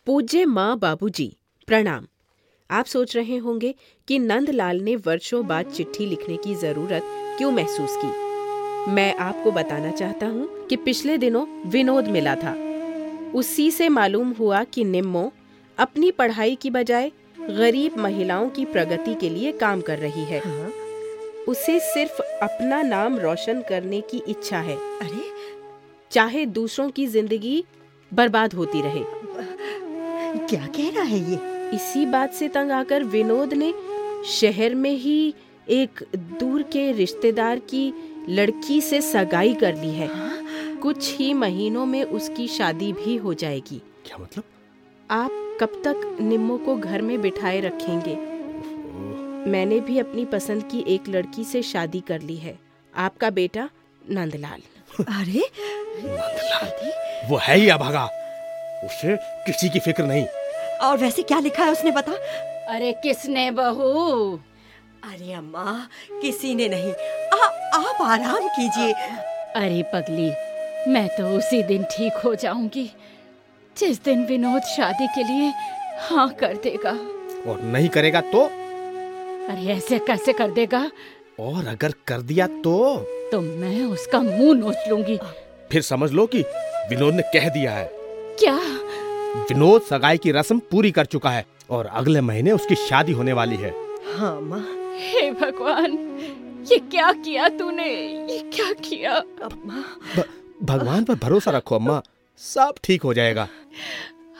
पूज्य 0.06 0.44
माँ 0.44 0.78
बाबूजी 0.78 1.36
प्रणाम। 1.66 2.06
आप 2.70 2.84
सोच 2.84 3.16
रहे 3.16 3.36
होंगे 3.36 3.74
कि 4.08 4.18
नंदलाल 4.18 4.80
ने 4.80 4.96
वर्षों 4.96 5.46
बाद 5.46 5.66
चिट्ठी 5.66 6.06
लिखने 6.06 6.36
की 6.36 6.54
ज़रूरत 6.54 7.02
क्यों 7.38 7.50
महसूस 7.50 7.98
की। 8.04 8.92
मैं 8.92 9.14
आपको 9.14 9.50
बताना 9.50 9.90
चाहता 9.90 10.26
हूँ 10.26 10.66
कि 10.66 10.76
पिछले 10.76 11.18
दिनों 11.18 11.46
विनोद 11.70 12.08
मिला 12.08 12.34
था। 12.34 12.56
उसी 13.34 13.70
से 13.70 13.88
मालूम 13.88 14.30
हुआ 14.30 14.64
कि 14.64 14.84
निम्मो 14.84 15.32
अपनी 15.80 16.10
पढ़ाई 16.10 16.54
की 16.54 16.70
बजाय 16.70 17.12
गरीब 17.40 17.96
महिलाओं 17.98 18.48
की 18.48 18.64
प्रगति 18.64 19.14
के 19.14 19.28
लिए 19.28 19.52
काम 19.52 19.80
कर 19.80 19.98
रही 19.98 20.24
है। 20.24 20.40
उसे 21.48 21.78
सिर्फ़ 21.80 22.22
अपना 22.22 22.82
नाम 22.82 23.18
रोशन 23.18 23.62
करने 23.68 24.00
की 24.00 24.22
इच्छा 24.28 24.58
है। 24.58 24.76
अरे। 24.76 25.22
चाहे 26.10 26.46
दूसरों 26.46 26.90
की 26.90 27.06
ज़िंदगी 27.06 27.64
बर्बाद 28.14 28.54
होती 28.54 28.82
रहे। 28.82 29.04
क्या 30.48 30.66
कह 30.66 30.90
रहा 30.90 31.04
है 31.04 31.30
ये? 31.30 31.38
इसी 31.76 32.06
बात 32.06 32.32
से 32.32 32.48
तंग 32.48 32.70
आकर 32.70 33.04
विनोद 33.04 33.54
ने 33.54 33.74
शहर 34.26 34.74
में 34.74 34.94
ही 34.94 35.34
एक 35.68 36.04
दूर 36.16 36.62
के 36.62 36.92
रिश्तेदार 36.92 37.58
की 37.58 37.92
लड़की 38.28 38.80
से 38.80 39.00
सगाई 39.00 39.54
कर 39.54 39.74
ली 39.74 39.90
है। 39.90 40.10
कुछ 40.76 41.16
ही 41.16 41.34
महीनों 41.34 41.86
में 41.86 42.04
उसकी 42.04 42.48
शादी 42.48 42.92
भी 42.92 43.16
हो 43.16 43.34
जाएगी। 43.34 43.82
क्या 44.06 44.18
मतलब? 44.18 44.44
आप 45.10 45.58
कब 45.60 45.82
तक 45.86 46.18
निम्मो 46.20 46.58
को 46.58 46.76
घर 46.76 47.02
में 47.02 47.20
बिठाए 47.20 47.60
रखेंगे? 47.60 48.14
मैंने 49.50 49.80
भी 49.80 49.98
अपनी 49.98 50.24
पसंद 50.24 50.62
की 50.62 50.84
एक 50.94 51.08
लड़की 51.08 51.44
से 51.44 51.62
शादी 51.62 52.00
कर 52.00 52.20
ली 52.20 52.36
है। 52.36 52.58
आपका 52.96 53.30
बेटा 53.30 53.70
नंदलाल। 54.10 54.60
अरे 55.00 55.50
नंदलाल? 56.04 56.92
वो 57.30 57.36
है 57.36 57.56
ही 57.56 57.68
अभागा। 57.68 58.04
उसे 58.84 59.16
किसी 59.16 59.68
की 59.68 59.78
फ़िक्र 59.78 60.04
नहीं। 60.04 60.26
और 60.82 60.98
वैसे 60.98 61.22
क्या 61.22 61.38
लिखा 61.38 61.64
है 61.64 61.72
उसने 61.72 61.90
बता? 61.90 62.12
अरे 62.74 62.92
किसने 62.92 63.50
बहू? 63.50 64.36
अरे 65.04 65.32
अम्मा 65.32 65.88
किसी 66.22 66.54
ने 66.54 66.68
नहीं। 66.68 66.92
आ, 67.32 67.44
आप 67.76 68.02
आराम 68.02 68.48
कीजिए। 68.48 68.92
अरे 69.56 69.82
पगली 69.94 70.30
मैं 70.92 71.08
तो 71.08 71.38
उसी 71.38 71.62
दिन 71.62 71.84
ठीक 71.84 72.12
हो 72.12 72.34
जाऊँगी। 72.34 72.90
जिस 73.78 74.04
दिन 74.04 74.26
विनोद 74.26 74.62
शादी 74.62 75.06
के 75.06 75.22
लिए 75.22 75.52
हाँ 76.00 76.28
कर 76.28 76.56
देगा। 76.56 76.90
और 77.50 77.60
नहीं 77.62 77.88
करेगा 77.88 78.20
तो? 78.20 78.44
अरे 79.46 79.66
ऐसे 79.66 79.98
कैसे 79.98 80.32
कर 80.32 80.50
देगा? 80.50 80.90
और 81.40 81.66
अगर 81.66 81.94
कर 82.06 82.20
दिया 82.20 82.46
तो? 82.46 82.96
तो 83.32 83.40
मैं 83.40 83.84
उसका 83.84 84.18
मुँह 84.20 84.58
नोच 84.58 84.76
लूँगी। 84.88 85.18
फिर 85.72 85.82
समझ 85.82 86.10
लो 86.10 86.26
कि 86.26 86.42
विनोद 86.88 87.14
ने 87.14 87.22
कह 87.22 87.48
दिया 87.48 87.72
है। 87.72 87.90
क्या? 88.38 88.60
विनोद 89.36 89.82
सगाई 89.82 90.18
की 90.18 90.32
रस्म 90.32 90.58
पूरी 90.58 90.90
कर 90.90 91.04
चुका 91.04 91.30
है 91.30 91.46
और 91.70 91.86
अगले 91.86 92.20
महीने 92.20 92.52
उसकी 92.52 92.74
शादी 92.74 93.12
होने 93.12 93.32
वाली 93.32 93.56
है। 93.56 93.74
हाँ 94.16 94.40
माँ। 94.40 94.66
हे 94.96 95.30
भगवान 95.30 95.92
ये 96.72 96.78
क्या 96.78 97.12
किया 97.12 97.48
तूने? 97.48 97.88
ये 98.32 98.38
क्या 98.38 98.72
किया? 98.72 99.20
भ- 99.46 100.24
भगवान 100.62 101.04
पर 101.04 101.14
भरोसा 101.14 101.50
रखो 101.50 101.74
अम्मा। 101.74 102.02
सब 102.40 102.74
ठीक 102.84 103.02
हो 103.02 103.12
जाएगा। 103.14 103.42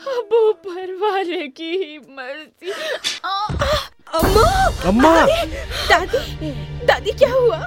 अब 0.09 0.33
ऊपर 0.35 0.92
वाले 1.00 1.47
की 1.49 1.71
ही 1.76 1.99
मर्ज़ी। 1.99 2.71
अम्मा! 4.19 4.45
अम्मा! 4.88 5.14
दादी 5.90 6.50
दादी 6.87 7.12
क्या 7.12 7.30
हुआ? 7.33 7.59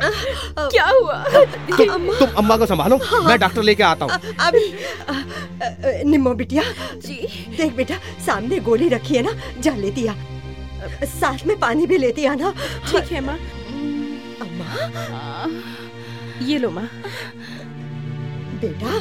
क्या 0.60 0.86
हुआ? 0.86 1.24
तुम 1.24 2.12
तुम 2.14 2.30
अम्मा 2.38 2.58
को 2.58 2.66
संभालो। 2.66 2.98
हाँ। 3.04 3.22
मैं 3.22 3.38
डॉक्टर 3.40 3.64
लेके 3.64 3.84
आता 3.84 4.06
हूँ। 4.06 4.36
अभी 4.48 4.66
निम्मो 6.10 6.34
बिटिया। 6.34 6.64
जी। 6.98 7.16
देख 7.58 7.74
बेटा 7.76 7.98
सामने 8.26 8.60
गोली 8.60 8.90
रखी 8.90 9.16
है 9.16 9.22
ना 9.24 9.34
जा 9.60 9.76
लेती 9.76 10.02
दिया 10.02 10.16
साथ 11.06 11.46
में 11.48 11.60
पानी 11.60 11.86
भी 11.88 11.98
लेती 11.98 12.26
आना 12.26 12.52
ठीक 12.88 13.12
है 13.12 13.22
माँ। 13.22 13.38
अम्मा! 14.42 14.68
ये 16.42 16.58
लो 16.58 16.70
माँ। 16.72 16.90
बेटा 18.64 18.92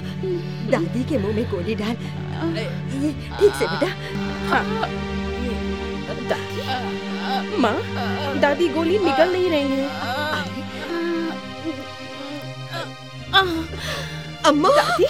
दादी 0.71 1.03
के 1.09 1.19
मुँह 1.19 1.35
में 1.37 1.45
गोली 1.51 1.75
डाल। 1.75 1.97
ये 3.03 3.13
ठीक 3.39 3.53
से 3.55 3.67
बेटा। 3.67 3.89
हाँ। 4.49 4.65
दादी? 6.31 6.61
माँ 7.63 7.77
दादी 8.41 8.69
गोली 8.69 8.99
निकल 8.99 9.33
नहीं 9.33 9.51
रही 9.51 9.69
है। 9.71 9.87
अम्मा? 14.45 14.69
दादी? 14.77 15.07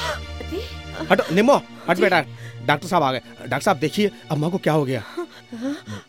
हटो 1.10 1.34
निमो 1.34 1.56
हट 1.88 2.00
बेटा। 2.00 2.20
डॉक्टर 2.66 2.88
साहब 2.88 3.02
आ 3.02 3.12
गए। 3.12 3.20
डॉक्टर 3.40 3.60
साहब 3.60 3.78
देखिए 3.78 4.10
अम्मा 4.30 4.48
को 4.48 4.58
क्या 4.58 4.72
हो 4.72 4.84
गया? 4.84 5.02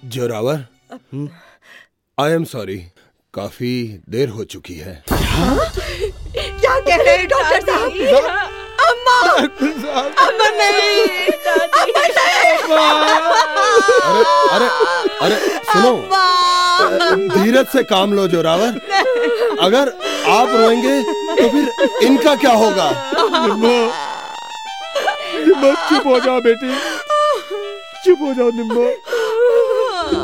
जोरावर 0.06 0.66
आई 2.18 2.32
एम 2.32 2.44
सॉरी 2.46 2.78
काफ़ी 3.34 4.02
देर 4.10 4.30
हो 4.30 4.44
चुकी 4.46 4.76
है? 4.78 5.04
क्या 6.64 6.76
कह 6.80 7.02
रहे 7.04 7.16
हैं 7.18 7.28
डॉक्टर 7.28 7.60
साहब। 7.62 7.90
अम्मा 8.84 9.16
अम्मा 10.24 10.48
नहीं। 10.58 11.00
अम्मा। 11.82 12.86
नहीं 13.98 14.04
अरे 14.04 14.22
अरे 14.56 14.68
अरे 15.22 15.38
सुनो। 15.72 15.94
धीरज 17.34 17.68
से 17.68 17.84
काम 17.84 18.14
लो 18.14 18.28
जोरावर 18.28 18.80
अगर 19.62 19.90
आप 20.30 20.50
रोएँगे 20.50 21.02
तो 21.42 21.50
फिर 21.50 21.66
इनका 22.08 22.36
क्या 22.36 22.52
होगा? 22.54 22.90
निम्मो 23.48 23.78
निम्मो 25.46 25.74
चुप 25.90 26.08
हो 26.08 26.20
जाओ 26.20 26.40
बेटी। 26.42 26.70
चुप 28.06 28.20
हो 28.22 28.34
जाओ 28.34 28.50
निम्मो। 28.52 28.86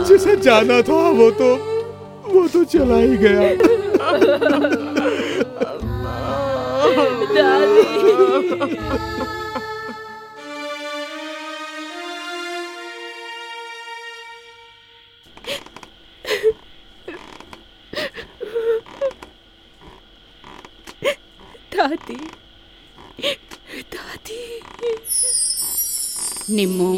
जिसे 0.07 0.35
जाना 0.37 0.81
था 0.89 1.01
वो 1.19 1.29
तो 1.41 1.49
वो 2.33 2.47
तो 2.47 2.63
चला 2.73 2.97
ही 2.97 3.17
गया। 3.17 3.47
दादी 21.75 22.15
दादी 23.93 24.39
निम्मो 26.55 26.89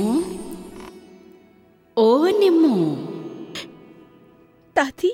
ओ 1.97 2.07
निम्मो 2.39 2.75
दादी 4.75 5.13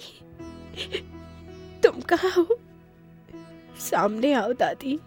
तुम 1.83 2.01
कहाँ 2.11 2.31
हो? 2.37 2.59
सामने 3.87 4.33
आओ, 4.33 4.53
दादी। 4.53 4.99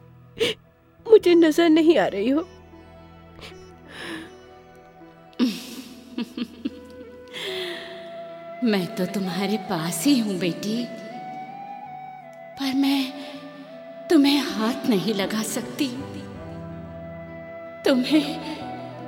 मुझे 1.06 1.34
नज़र 1.34 1.68
नहीं 1.68 1.98
आ 1.98 2.06
रही 2.06 2.28
हो। 2.28 2.48
मैं 8.64 8.86
तो 8.96 9.06
तुम्हारे 9.06 9.56
पास 9.56 10.04
ही 10.04 10.18
हूँ, 10.18 10.38
बेटी। 10.38 10.84
पर 12.58 12.74
मैं 12.74 13.02
तुम्हें 14.10 14.38
हाथ 14.38 14.88
नहीं 14.88 15.14
लगा 15.14 15.42
सकती। 15.42 15.86
तुम्हें 17.84 18.26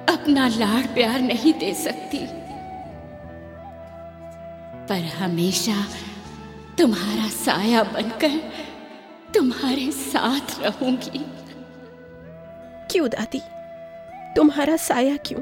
अपना 0.09 0.47
लाड़ 0.49 0.87
प्यार 0.87 1.21
नहीं 1.21 1.53
दे 1.55 1.73
सकती। 1.75 2.19
पर 4.89 5.05
हमेशा 5.17 5.75
तुम्हारा 6.79 7.29
साया 7.29 7.83
बनकर 7.85 8.31
तुम्हारे 9.43 9.91
साथ 9.93 10.61
रहूँगी। 10.61 11.25
क्यों 12.91 13.09
दादी? 13.09 13.41
तुम्हारा 14.37 14.77
साया 14.77 15.17
क्यों? 15.17 15.41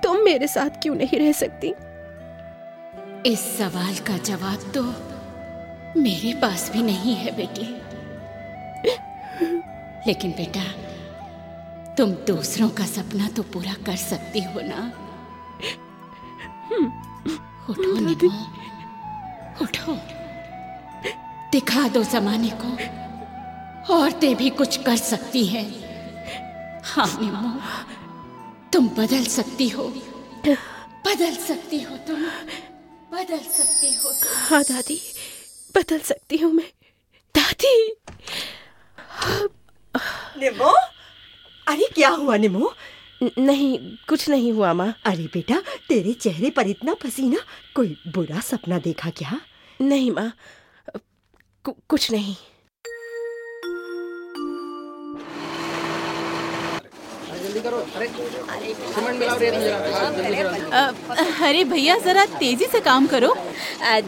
तुम 0.00 0.16
मेरे 0.16 0.48
साथ 0.48 0.70
क्यों 0.82 0.94
नहीं 0.94 1.18
रह 1.18 1.32
सकती? 1.32 1.68
इस 3.30 3.58
सवाल 3.58 3.94
का 3.94 4.18
जवाब 4.18 4.72
तो 4.74 4.82
मेरे 6.00 6.34
पास 6.34 6.70
भी 6.72 6.82
नहीं 6.82 7.14
है 7.14 7.36
बेटी। 7.36 7.66
लेकिन 10.06 10.30
बेटा 10.30 10.64
तुम 11.94 12.10
दूसरों 12.10 12.68
का 12.68 12.84
सपना 12.84 13.28
तो 13.28 13.42
पूरा 13.42 13.72
कर 13.86 13.96
सकती 13.96 14.40
हो 14.40 14.60
ना? 14.60 14.92
उठो 17.70 18.00
निमो 18.00 18.46
उठो। 19.62 20.19
दिखा 21.52 21.86
दो 21.88 22.02
जमाने 22.04 22.50
को। 22.62 23.94
औरतें 23.94 24.34
भी 24.36 24.50
कुछ 24.50 24.76
कर 24.84 24.96
सकती 24.96 25.44
हैं। 25.46 25.66
हाँ 26.84 27.06
निमो 27.20 27.50
तुम 28.72 28.88
बदल 28.88 29.24
सकती 29.36 29.68
हो। 29.68 29.84
बदल 31.06 31.34
सकती 31.46 31.80
हो 31.82 31.96
तुम। 32.06 32.22
बदल 33.12 33.38
सकती 33.38 33.92
हो 33.94 34.12
हाँ 34.48 34.62
दादी 34.62 35.00
बदल 35.74 35.98
सकती 35.98 36.36
हूँ 36.36 36.52
मैं। 36.52 36.70
दादी! 37.34 37.74
निमो 40.40 40.70
अरे 41.66 41.88
क्या 41.94 42.08
हुआ 42.10 42.36
निमो 42.36 42.72
नहीं 43.38 43.78
कुछ 44.08 44.28
नहीं 44.28 44.52
हुआ 44.52 44.72
माँ। 44.72 44.94
अरे 45.06 45.24
बेटा 45.34 45.60
तेरे 45.88 46.12
चेहरे 46.12 46.50
पर 46.50 46.66
इतना 46.66 46.94
पसीना 47.02 47.38
कोई 47.74 47.96
बुरा 48.14 48.40
सपना 48.40 48.78
देखा 48.78 49.10
क्या? 49.10 49.40
नहीं 49.80 50.10
माँ 50.10 50.32
कु- 51.64 51.74
कुछ 51.88 52.10
नहीं। 52.10 52.34
अरे 61.42 61.62
भैया 61.64 61.96
जरा 61.98 62.24
तेज़ी 62.38 62.66
से 62.66 62.80
काम 62.80 63.06
करो। 63.06 63.34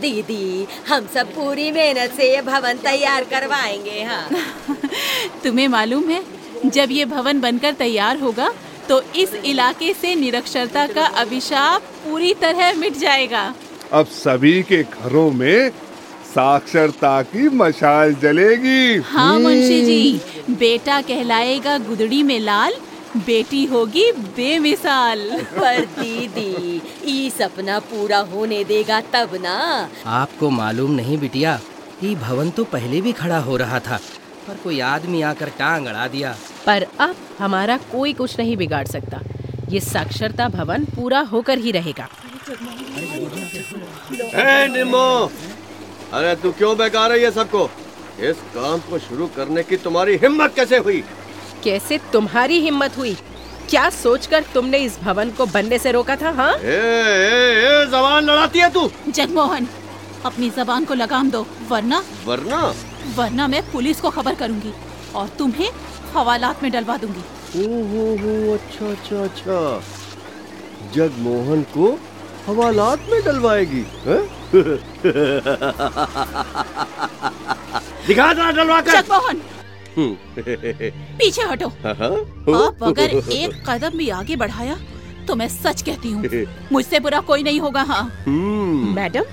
दीदी 0.00 0.66
हम 0.88 1.06
सब 1.14 1.34
पूरी 1.34 1.70
मेहनत 1.72 2.12
से 2.16 2.30
ये 2.34 2.42
भवन 2.42 2.78
तैयार 2.78 3.24
करवाएँगे 3.24 4.02
हाँ। 4.02 4.28
तुम्हें 5.44 5.68
मालूम 5.68 6.08
है 6.10 6.22
जब 6.66 6.90
ये 6.90 7.04
भवन 7.04 7.40
बनकर 7.40 7.72
तैयार 7.74 8.18
होगा 8.18 8.52
तो 8.88 9.00
इस 9.16 9.34
इलाके 9.44 9.92
से 9.94 10.14
निरक्षरता 10.14 10.86
का 10.86 11.06
अभिशाप 11.22 11.82
पूरी 12.04 12.32
तरह 12.34 12.72
मिट 12.78 12.92
जाएगा। 12.98 13.42
अब 13.92 14.06
सभी 14.06 14.62
के 14.62 14.82
घरों 14.82 15.30
में 15.32 15.70
साक्षरता 16.32 17.20
की 17.24 17.48
मशाल 17.56 18.14
जलेगी। 18.22 18.96
हाँ 19.06 19.38
मुंशी 19.38 19.82
जी। 19.84 20.54
बेटा 20.56 21.00
कहलाएगा 21.02 21.76
गुदड़ी 21.78 22.22
में 22.22 22.38
लाल 22.40 22.74
बेटी 23.16 23.64
होगी 23.64 24.10
बेमिसाल। 24.36 25.28
पर 25.52 25.84
दीदी 25.98 26.80
ये 27.06 27.28
सपना 27.30 27.78
पूरा 27.90 28.18
होने 28.32 28.62
देगा 28.64 29.00
तब 29.12 29.34
ना। 29.42 29.56
आपको 30.12 30.50
मालूम 30.50 30.90
नहीं 30.90 31.18
बिटिया 31.18 31.58
ये 32.02 32.14
भवन 32.14 32.50
तो 32.50 32.64
पहले 32.64 33.00
भी 33.00 33.12
खड़ा 33.12 33.38
हो 33.40 33.56
रहा 33.56 33.78
था 33.80 34.00
पर 34.48 34.56
कोई 34.64 34.80
आदमी 34.80 35.22
आकर 35.22 35.48
टांग 35.58 35.86
अड़ा 35.86 36.06
दिया। 36.08 36.34
पर 36.66 36.86
अब 37.00 37.14
हमारा 37.38 37.76
कोई 37.92 38.12
कुछ 38.12 38.38
नहीं 38.38 38.56
बिगाड़ 38.56 38.86
सकता। 38.86 39.20
ये 39.70 39.80
साक्षरता 39.80 40.48
भवन 40.48 40.84
पूरा 40.96 41.20
होकर 41.32 41.58
ही 41.58 41.70
रहेगा। 41.70 42.08
ए 44.34 44.66
अरे 46.14 46.34
तू 46.36 46.50
क्यों 46.52 46.76
बेकार 46.78 47.12
है 47.12 47.20
ये 47.22 47.30
सबको? 47.30 47.68
इस 48.30 48.36
काम 48.54 48.78
को 48.90 48.98
शुरू 48.98 49.26
करने 49.36 49.62
की 49.62 49.76
तुम्हारी 49.84 50.16
हिम्मत 50.16 50.54
कैसे 50.56 50.78
हुई? 50.78 51.02
कैसे 51.64 51.98
तुम्हारी 52.12 52.60
हिम्मत 52.60 52.96
हुई? 52.98 53.14
क्या 53.70 53.88
सोचकर 53.90 54.44
तुमने 54.54 54.78
इस 54.78 54.98
भवन 55.02 55.30
को 55.30 55.46
बनने 55.46 55.78
से 55.78 55.92
रोका 55.92 56.16
था 56.16 56.30
हाँ? 56.30 56.52
ए, 56.54 56.58
ए, 56.58 57.82
ए, 57.82 57.86
जबान 57.86 58.24
लड़ाती 58.24 58.58
है 58.58 58.70
तू! 58.70 58.90
जगमोहन 59.08 59.68
अपनी 60.26 60.50
जबान 60.50 60.84
को 60.84 60.94
लगाम 60.94 61.30
दो 61.30 61.46
वरना 61.68 62.02
वरना? 62.26 62.60
वरना 63.16 63.46
मैं 63.48 63.62
पुलिस 63.72 64.00
को 64.00 64.10
खबर 64.10 64.34
करूँगी 64.34 64.72
और 65.14 65.28
तुम्हें 65.38 65.70
हवालात 66.16 66.62
में 66.62 66.70
डलवा 66.72 66.96
दूँगी। 66.96 67.22
ओहो 67.64 68.04
हो 68.22 68.52
अच्छा 68.54 68.90
अच्छा 68.90 69.22
अच्छा। 69.24 69.82
जगमोहन 70.94 71.62
को 71.76 71.90
हवालात 72.46 73.08
में 73.10 73.20
डलवाएगी 73.24 73.84
हैं? 74.06 74.41
दिखा 78.06 78.32
जरा 78.32 78.50
डलवा 78.50 78.80
कर 78.80 79.02
जगमोहन 79.02 79.40
हम्म, 79.96 80.16
पीछे 81.18 81.42
हटो। 81.42 81.68
हाँ, 81.68 81.94
हाँ। 81.94 82.88
अगर 82.88 83.10
एक 83.32 83.64
कदम 83.68 83.98
भी 83.98 84.08
आगे 84.08 84.36
बढ़ाया 84.36 84.76
तो 85.26 85.34
मैं 85.34 85.48
सच 85.48 85.82
कहती 85.82 86.10
हूँ 86.10 86.46
मुझसे 86.72 87.00
बुरा 87.00 87.20
कोई 87.20 87.42
नहीं 87.42 87.60
होगा 87.60 87.82
हाँ। 87.82 88.22
हम्म, 88.26 88.94
मैडम 88.94 89.24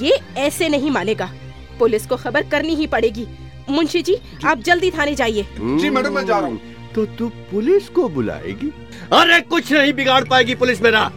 ये 0.00 0.18
ऐसे 0.36 0.68
नहीं 0.68 0.90
मानेगा। 0.90 1.30
पुलिस 1.78 2.06
को 2.06 2.16
खबर 2.16 2.42
करनी 2.42 2.74
ही 2.74 2.86
पड़ेगी। 2.86 3.26
मुंशी 3.70 4.02
जी 4.02 4.16
आप 4.44 4.58
जल्दी 4.58 4.90
थाने 4.90 5.14
जाइए। 5.14 5.46
जी 5.60 5.90
मैडम 5.90 6.12
मैं 6.12 6.26
जा 6.26 6.38
रहा 6.38 6.48
हूँ। 6.48 6.60
तो 6.94 7.06
तू 7.06 7.28
पुलिस 7.28 7.88
को 7.88 8.08
बुलाएगी? 8.08 8.72
अरे 9.12 9.40
कुछ 9.40 9.72
नहीं 9.72 9.92
बिगाड़ 9.92 10.24
पाएगी 10.24 10.54
पुलिस 10.54 10.82
मेरा। 10.82 11.12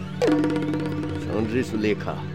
सुलेखा। 1.71 2.28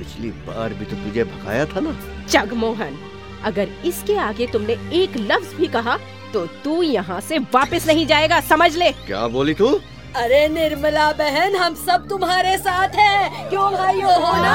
पिछली 0.00 0.30
बार 0.48 0.74
भी 0.74 0.84
तो 0.84 0.96
तुझे 0.96 1.24
भगाया 1.24 1.64
था 1.66 1.80
ना? 1.80 1.96
जगमोहन 2.30 2.98
अगर 3.44 3.68
इसके 3.84 4.16
आगे 4.18 4.46
तुमने 4.46 4.72
एक 5.02 5.16
लफ्ज 5.16 5.54
भी 5.54 5.66
कहा 5.76 5.96
तो 6.32 6.46
तू 6.64 6.82
यहाँ 6.82 7.20
से 7.20 7.38
वापस 7.54 7.86
नहीं 7.86 8.06
जाएगा 8.06 8.40
समझ 8.48 8.76
ले। 8.76 8.90
क्या 9.06 9.26
बोली 9.28 9.54
तू? 9.54 9.68
अरे 10.16 10.46
निर्मला 10.48 11.10
बहन 11.12 11.56
हम 11.56 11.74
सब 11.74 12.06
तुम्हारे 12.08 12.56
साथ 12.58 12.94
हैं। 12.96 13.48
क्यों 13.50 13.70
भाइयों 13.72 14.14
हो 14.14 14.32
ना। 14.36 14.54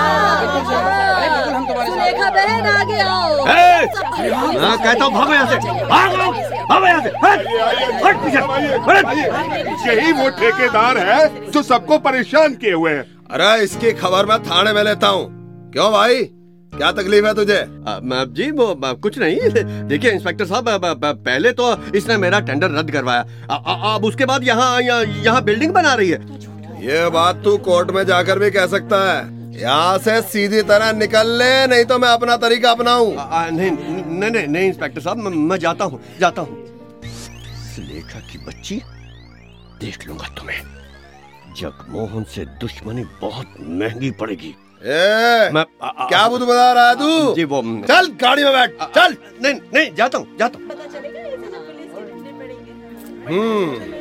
सुलेखा 1.85 2.29
बहन 2.29 2.67
आगे 2.67 2.99
आओ। 3.01 3.45
भाई- 3.45 4.33
हाँ 4.63 4.77
कहता 4.77 5.05
हूँ 5.05 5.13
भागो 5.13 5.33
यहाँ 5.33 5.47
से। 5.47 5.55
भागो 5.85 6.31
भागो 6.67 6.87
यहाँ 6.87 7.01
से। 7.01 7.09
हट 7.09 8.05
हट 8.05 8.15
पीछे। 8.25 8.37
हट। 8.91 9.87
यही 9.87 10.11
वो 10.11 10.29
ठेकेदार 10.29 10.97
है 10.97 11.51
जो 11.51 11.63
सबको 11.63 11.97
परेशान 12.09 12.55
किए 12.55 12.73
हुए 12.73 12.93
हैं। 12.93 13.03
अरे 13.31 13.63
इसकी 13.63 13.91
खबर 14.03 14.25
मैं 14.25 14.43
थाने 14.43 14.73
में 14.73 14.83
लेता 14.83 15.07
हूँ। 15.07 15.34
क्यों 15.75 15.91
भाई? 15.91 16.21
क्या 16.73 16.91
तकलीफ़ 16.91 17.25
है 17.25 17.33
तुझे? 17.35 17.63
जी 18.35 18.49
वो 18.51 18.67
कुछ 18.95 19.17
नहीं। 19.19 19.37
देखिए 19.87 20.11
इंस्पेक्टर 20.11 20.45
साहब 20.45 20.95
पहले 21.05 21.51
तो 21.51 21.65
इसने 21.91 22.17
मेरा 22.17 22.39
टेंडर 22.39 22.71
रद्द 22.71 22.91
करवाया। 22.91 23.21
अब 23.95 24.05
उसके 24.05 24.25
बाद 24.25 24.43
यहाँ 24.43 24.81
यहाँ 24.81 25.03
यहाँ 25.25 25.43
बिल्डिंग 25.43 25.73
बना 25.73 25.93
रही 25.93 26.09
है। 26.09 26.19
ये 26.81 27.09
बात 27.09 27.41
तू 27.43 27.57
कोर्ट 27.57 27.91
में 27.91 28.03
जाकर 28.05 28.39
भी 28.39 28.51
कह 28.51 28.67
सकता 28.67 29.03
है। 29.11 29.59
यहाँ 29.59 29.97
से 29.97 30.21
सीधी 30.21 30.61
तरह 30.61 30.91
निकल 30.93 31.37
ले 31.37 31.67
नहीं 31.67 31.85
तो 31.85 31.99
मैं 31.99 32.09
अपना 32.09 32.37
तरीका 32.37 32.71
अपनाऊं। 32.71 33.13
नहीं 33.51 33.71
नहीं 33.71 34.31
नहीं 34.31 34.47
नहीं 34.47 34.67
इंस्पेक्टर 34.67 35.01
साहब 35.01 35.17
मैं, 35.17 35.57
जाता 35.59 35.85
हूँ 35.85 36.01
जाता 36.19 36.41
हूँ। 36.41 36.63
सुलेखा 37.75 38.19
की 38.31 38.45
बच्ची 38.47 38.81
देख 39.81 40.07
लूँगा 40.07 40.35
तुम्हें। 40.37 40.61
जगमोहन 41.57 42.23
से 42.23 42.45
दुश्मनी 42.61 43.03
बहुत 43.21 43.53
महँगी 43.61 44.11
पड़ेगी। 44.11 44.55
ए, 44.85 45.49
मैं 45.53 45.63
आ, 45.81 45.87
आ, 45.87 46.07
क्या 46.07 46.27
बुद्ध 46.29 46.43
बता 46.45 46.71
रहा 46.73 46.89
है 46.89 46.95
तू? 46.95 47.33
जी 47.35 47.43
वो 47.53 47.61
चल 47.87 48.07
गाड़ी 48.21 48.43
में 48.43 48.51
बैठ 48.53 48.71
चल। 48.95 49.15
नहीं 49.43 49.53
नहीं 49.73 49.93
जाता 49.95 50.17
हूँ 50.17 50.37
जाता 50.39 50.59
हूँ। 50.59 50.65
हम्म। 53.27 53.93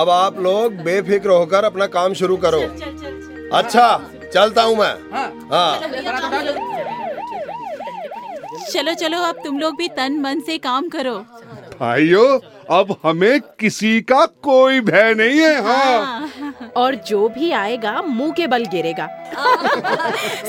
अब 0.00 0.08
आप 0.10 0.38
लोग 0.42 0.74
बेफिक्र 0.84 1.30
होकर 1.30 1.64
अपना 1.64 1.86
काम 1.96 2.14
शुरू 2.20 2.36
करो। 2.44 2.60
अच्छा 3.58 3.86
चलता 4.34 4.62
हूँ 4.62 4.76
मैं। 4.76 4.94
हाँ। 5.50 5.80
चलो 8.72 8.94
चलो 8.94 9.18
अब 9.22 9.40
तुम 9.44 9.58
लोग 9.58 9.76
भी 9.76 9.88
तन 9.96 10.18
मन 10.20 10.40
से 10.46 10.58
काम 10.58 10.88
करो। 10.88 11.16
भाइयों 11.80 12.38
अब 12.70 12.96
हमें 13.04 13.40
किसी 13.60 14.00
का 14.00 14.24
कोई 14.26 14.80
भय 14.80 15.14
नहीं 15.14 15.40
है 15.40 15.62
हाँ। 15.62 16.30
और 16.76 16.94
जो 16.94 17.28
भी 17.28 17.50
आएगा 17.52 18.02
मुँह 18.02 18.32
के 18.32 18.46
बल 18.46 18.64
गिरेगा। 18.64 19.06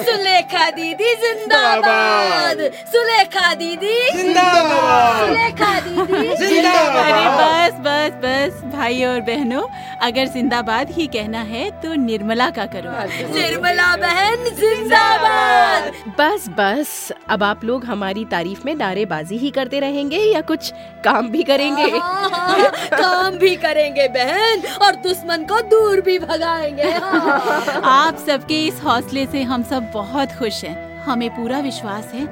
सुलेखा 0.05 0.69
दीदी 0.69 1.13
जिंदाबाद। 1.15 2.59
सुलेखा 2.91 3.53
दीदी। 3.53 4.11
जिंदाबाद। 4.11 5.27
सुलेखा 5.27 5.79
दीदी। 5.79 6.57
अरे 6.57 7.25
बस 7.37 7.79
बस 7.79 8.11
बस। 8.25 8.61
भाई 8.75 9.03
और 9.03 9.21
बहनों 9.21 9.67
अगर 10.01 10.25
जिंदाबाद 10.27 10.91
ही 10.91 11.07
कहना 11.07 11.41
है 11.41 11.69
तो 11.81 11.93
निर्मला 11.95 12.49
का 12.49 12.65
करो। 12.65 12.91
निर्मला 13.33 13.95
बहन 13.95 14.43
जिंदाबाद। 14.55 15.91
बस 16.19 16.45
बस। 16.49 17.11
अब 17.29 17.43
आप 17.43 17.63
लोग 17.65 17.85
हमारी 17.85 18.25
तारीफ़ 18.25 18.61
में 18.65 18.75
नारेबाजी 18.75 19.37
ही 19.37 19.49
करते 19.49 19.79
रहेंगे 19.79 20.17
या 20.17 20.41
कुछ 20.41 20.71
काम 21.05 21.29
भी 21.29 21.43
करेंगे? 21.43 21.87
हाँ, 22.05 22.71
काम 22.93 23.37
भी 23.37 23.55
करेंगे 23.55 24.07
बहन 24.07 24.61
और 24.85 24.95
दुश्मन 25.03 25.43
को 25.43 25.61
दूर 25.69 26.01
भी 26.01 26.17
भगाएँगे। 26.19 26.91
हाँ। 26.91 27.81
आप 27.83 28.17
सबके 28.17 28.65
इस 28.67 28.81
हौसले 28.83 29.25
से 29.25 29.43
हम 29.43 29.63
सब 29.63 29.91
बहुत 29.91 30.31
खुश 30.31 30.63
हैं। 30.63 31.03
हमें 31.03 31.29
पूरा 31.29 31.59
विश्वास 31.59 32.11
है 32.13 32.25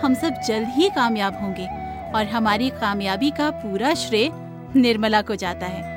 हम 0.00 0.14
सब 0.14 0.40
जल्द 0.46 0.68
ही 0.68 0.88
कामयाब 0.88 1.40
होंगे 1.40 1.66
और 2.14 2.26
हमारी 2.26 2.68
कामयाबी 2.70 3.30
का 3.30 3.50
पूरा 3.56 3.94
श्रेय 3.94 4.30
निर्मला 4.76 5.22
को 5.22 5.34
जाता 5.36 5.66
है। 5.66 5.88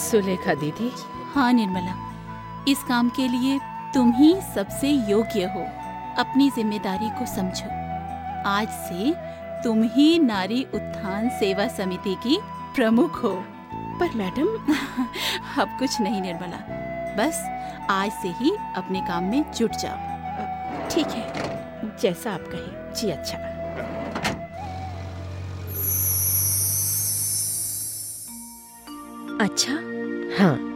सुलेखा 0.00 0.54
दीदी। 0.54 0.90
हाँ 1.34 1.52
निर्मला 1.52 1.94
इस 2.68 2.82
काम 2.88 3.08
के 3.08 3.28
लिए 3.28 3.58
तुम 3.94 4.12
ही 4.12 4.34
सबसे 4.54 4.88
योग्य 5.10 5.44
हो। 5.46 5.66
अपनी 6.18 6.48
ज़िम्मेदारी 6.50 7.08
को 7.08 7.26
समझो। 7.26 7.70
आज 8.48 8.68
से 8.68 9.10
तुम 9.64 9.82
ही 9.82 10.18
नारी 10.18 10.66
उत्थान 10.74 11.28
सेवा 11.28 11.68
समिति 11.68 12.14
की 12.14 12.38
प्रमुख 12.76 13.22
हो। 13.22 13.44
पर 13.72 14.16
मैडम 14.16 14.46
अब 15.62 15.76
कुछ 15.78 16.00
नहीं 16.00 16.20
निर्मला। 16.20 16.56
बस 17.18 17.46
आज 17.90 18.12
से 18.12 18.28
ही 18.28 18.50
अपने 18.76 19.00
काम 19.00 19.24
में 19.24 19.52
जुट 19.52 19.70
जाओ। 19.70 19.96
ठीक 20.90 21.06
है। 21.06 21.32
जैसा 22.02 22.32
आप 22.32 22.40
कहें। 22.40 22.94
जी 22.94 23.10
अच्छा। 23.10 23.38
अच्छा? 29.40 29.72
हाँ। 30.42 30.72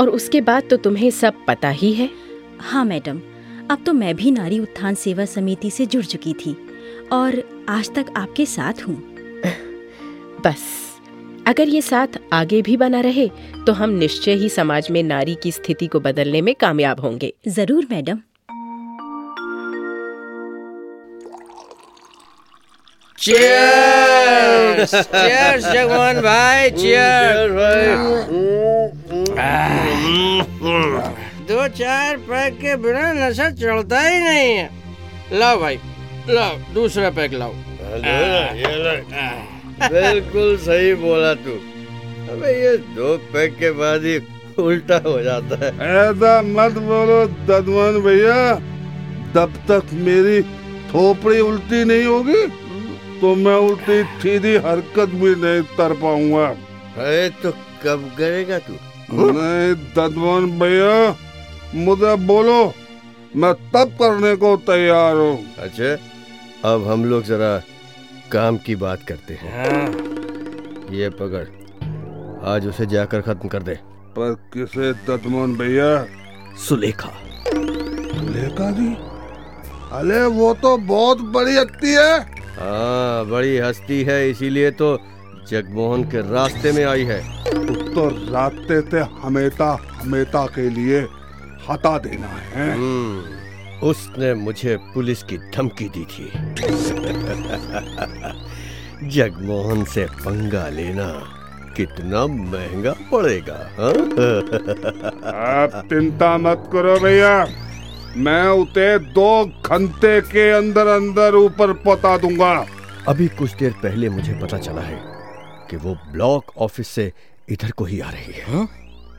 और 0.00 0.08
उसके 0.08 0.40
बाद 0.40 0.62
तो 0.70 0.76
तुम्हें 0.76 1.10
सब 1.10 1.34
पता 1.46 1.68
ही 1.68 1.92
है। 1.92 2.10
हाँ 2.60 2.84
मैडम। 2.84 3.20
अब 3.70 3.82
तो 3.86 3.92
मैं 3.92 4.14
भी 4.16 4.30
नारी 4.30 4.58
उत्थान 4.58 4.94
सेवा 4.94 5.24
समिति 5.24 5.70
से 5.70 5.86
जुड़ 5.86 6.04
चुकी 6.04 6.32
थी। 6.32 6.64
और 7.12 7.47
आज 7.68 7.88
तक 7.94 8.06
आपके 8.16 8.44
साथ 8.46 8.74
हूँ। 8.86 8.94
बस। 10.44 10.62
अगर 11.46 11.68
ये 11.68 11.80
साथ 11.82 12.06
आगे 12.32 12.60
भी 12.62 12.76
बना 12.76 13.00
रहे 13.00 13.26
तो 13.66 13.72
हम 13.72 13.90
निश्चय 13.92 14.34
ही 14.34 14.48
समाज 14.48 14.90
में 14.90 15.02
नारी 15.02 15.34
की 15.42 15.52
स्थिति 15.52 15.86
को 15.86 16.00
बदलने 16.00 16.40
में 16.40 16.54
कामयाब 16.54 17.00
होंगे। 17.00 17.32
ज़रूर 17.48 17.86
मैडम। 17.90 18.20
जगमोहन 25.62 26.20
भाई 26.20 26.70
चीयर्स 26.70 27.52
दो 31.48 31.68
चार 31.68 32.16
पैक 32.24 32.54
के 32.54 32.76
बिना 32.78 33.12
नशा 33.12 33.50
चढ़ता 33.52 34.00
ही 34.00 34.18
नहीं 34.18 34.52
है। 34.54 34.68
लाओ 35.32 35.60
भाई। 35.60 35.78
लाओ 36.30 36.56
दूसरा 36.74 37.10
पैक 37.10 37.32
लाओ। 37.34 37.52
बिल्कुल 39.82 40.56
सही 40.58 40.94
बोला 41.02 41.32
तू। 41.36 41.52
अबे 42.32 42.50
ये 42.54 42.76
दो 42.94 43.16
पैक 43.32 43.56
के 43.58 43.70
बाद 43.72 44.04
ही 44.04 44.16
उल्टा 44.58 44.96
हो 45.04 45.20
जाता 45.22 45.56
है। 45.56 45.70
ऐसा 45.90 46.32
मत 46.44 46.78
बोलो 46.86 47.18
ददमन 47.48 48.00
भैया। 48.04 48.38
तब 49.34 49.52
तक 49.68 49.92
मेरी 49.94 50.40
थोपड़ी 50.90 51.38
उल्टी 51.40 51.84
नहीं 51.84 52.04
होगी 52.04 52.42
तो 53.20 53.34
मैं 53.36 53.54
उल्टी 53.68 54.02
सीधी 54.20 54.54
हरकत 54.66 55.14
भी 55.20 55.34
नहीं 55.36 55.62
कर 55.76 55.92
पाऊँगा। 56.02 56.46
अरे 56.98 57.28
तो 57.42 57.50
कब 57.82 58.10
करेगा 58.18 58.58
तू? 58.58 58.74
नहीं 59.12 59.74
ददमन 59.94 60.50
भैया 60.58 60.94
मुझे 61.76 62.14
बोलो 62.26 62.60
मैं 63.36 63.52
तब 63.72 63.96
करने 64.00 64.34
को 64.36 64.56
तैयार 64.66 65.16
हूँ। 65.16 65.38
अच्छा। 65.58 65.96
अब 66.64 66.86
हम 66.88 67.04
लोग 67.04 67.22
जरा 67.22 67.62
काम 68.32 68.56
की 68.56 68.74
बात 68.76 69.02
करते 69.08 69.34
हैं। 69.34 69.50
हाँ। 69.56 70.94
ये 70.94 71.10
पकड़। 71.10 71.46
आज 72.48 72.66
उसे 72.66 72.86
जाकर 72.86 73.20
खत्म 73.20 73.48
कर 73.48 73.62
दे। 73.62 73.74
पर 74.16 74.34
किसे 74.54 74.92
ददमन 74.92 75.54
भैया? 75.54 76.06
सुलेखा। 76.58 77.10
सुलेखा 77.48 78.70
दी 78.70 78.88
अरे 79.92 80.24
वो 80.26 80.52
तो 80.54 80.76
बहुत 80.76 81.20
बड़ी 81.20 81.56
हस्ती 81.56 81.92
है। 81.92 82.20
हाँ 82.56 83.24
बड़ी 83.26 83.56
हस्ती 83.58 84.02
है 84.02 84.30
इसीलिए 84.30 84.70
तो 84.70 84.96
जगमोहन 85.50 86.04
के 86.04 86.20
रास्ते 86.32 86.72
में 86.72 86.84
आई 86.84 87.04
है। 87.04 87.20
तो 87.94 88.08
रास्ते 88.32 88.80
से 88.80 89.00
हमेता 89.22 89.72
हमेता 89.92 90.46
के 90.46 90.68
लिए 90.70 91.00
हटा 91.70 91.98
देना 91.98 92.26
है। 92.26 92.72
उसने 93.82 94.34
मुझे 94.34 94.76
पुलिस 94.76 95.22
की 95.22 95.38
धमकी 95.38 95.84
दी 95.84 96.04
थी। 96.04 96.32
जगमोहन 99.08 99.84
से 99.84 100.04
पंगा 100.04 100.68
लेना 100.68 101.34
कितना 101.76 102.26
महँगा 102.26 102.94
पड़ेगा 103.12 103.54
हाँ? 103.54 103.90
आप 105.34 105.86
चिंता 105.86 106.38
मत 106.38 106.70
करो 106.72 107.00
भैया। 107.00 107.46
मैं 108.16 108.48
उसे 108.48 108.98
दो 108.98 109.46
घंटे 109.46 110.20
के 110.20 110.50
अंदर 110.50 110.86
अंदर 110.86 111.34
ऊपर 111.34 111.72
पता 111.72 112.18
दूँगा। 112.18 112.66
अभी 113.08 113.28
कुछ 113.28 113.54
देर 113.54 113.72
पहले 113.72 114.08
मुझे 114.08 114.32
पता 114.32 114.58
चला 114.58 114.80
है 114.80 115.00
कि 115.70 115.76
वो 115.76 115.94
ब्लॉक 115.94 116.44
ऑफ़िस 116.58 116.88
से 116.88 117.12
इधर 117.48 117.70
को 117.70 117.84
ही 117.84 118.00
आ 118.00 118.10
रही 118.10 118.32
है। 118.32 118.54
हाँ? 118.54 118.68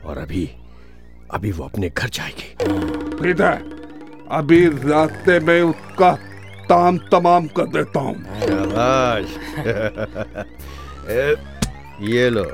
और 0.04 0.18
अभी 0.18 0.50
अभी 1.30 1.52
वो 1.52 1.64
अपने 1.64 1.88
घर 1.88 2.08
जाएगी। 2.08 3.42
है 3.42 3.79
अभी 4.30 4.66
रास्ते 4.66 5.38
में 5.40 5.62
उसका 5.62 6.12
ताम 6.68 6.98
तमाम 7.12 7.46
कर 7.58 7.66
देता 7.66 8.00
हूँ। 8.00 8.14
ये 12.10 12.28
लो 12.30 12.44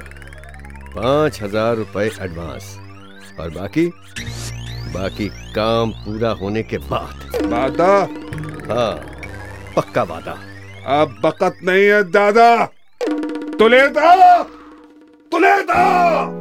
पाँच 0.96 1.42
हज़ार 1.42 1.76
रुपए 1.76 2.10
एडवांस। 2.24 2.76
और 3.40 3.50
बाकी? 3.50 3.86
बाकी 4.94 5.28
काम 5.54 5.90
पूरा 6.04 6.30
होने 6.30 6.62
के 6.62 6.78
बाद। 6.78 7.44
वादा 7.52 7.92
हाँ 8.72 8.94
पक्का 9.76 10.02
वादा 10.02 10.32
अब 11.00 11.20
बकत 11.24 11.58
नहीं 11.64 11.84
है 11.84 12.02
दादा। 12.10 12.64
तुले 13.58 13.86
दो! 13.88 14.42
तुले 15.32 15.62
दो! 15.62 16.35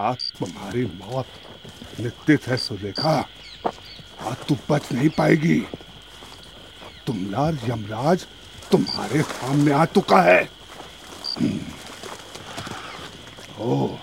आज 0.00 0.32
तुम्हारी 0.38 0.84
मौत 0.84 1.26
निश्चित 2.00 2.46
है 2.46 2.56
सुलेखा। 2.56 3.28
आज 4.20 4.36
तू 4.48 4.56
बच 4.70 4.92
नहीं 4.92 5.08
पाएगी। 5.08 5.60
तुमलार 7.06 7.58
यमराज 7.68 8.26
तुम्हारे 8.72 9.22
सामने 9.22 9.72
आ 9.72 9.84
चुका 9.84 10.20
है। 10.22 10.42
हम्म। 11.40 11.60
ओ 13.58 13.96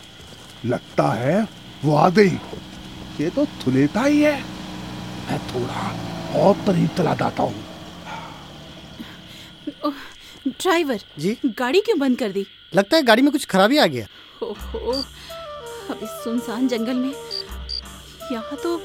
लगता 0.66 1.12
है 1.14 1.48
वो 1.86 1.96
आ 1.96 2.10
गई। 2.10 2.38
ये 3.22 3.30
तो 3.30 3.46
थुलेता 3.46 4.02
ही 4.02 4.22
है। 4.22 4.42
मैं 5.28 5.40
थोड़ा 5.48 5.82
और 6.40 6.54
करीब 6.66 6.90
चला 6.98 7.14
जाता 7.16 7.44
हूँ। 7.44 7.66
ड्राइवर 10.48 11.00
जी? 11.20 11.38
गाड़ी 11.46 11.82
क्यों 11.82 12.00
बंद 12.00 12.20
कर 12.20 12.32
दी? 12.32 12.46
लगता 12.76 12.98
है 12.98 13.04
गाड़ी 13.04 13.22
में 13.22 13.32
कुछ 13.32 13.46
खराबी 13.46 13.78
आ 13.78 13.86
गया। 13.86 14.06
ओहो 14.44 15.04
अब 15.90 16.00
इस 16.04 16.10
सुनसान 16.24 16.68
जंगल 16.68 16.96
में 16.96 17.14
यहाँ 18.32 18.58
तो 18.64 18.76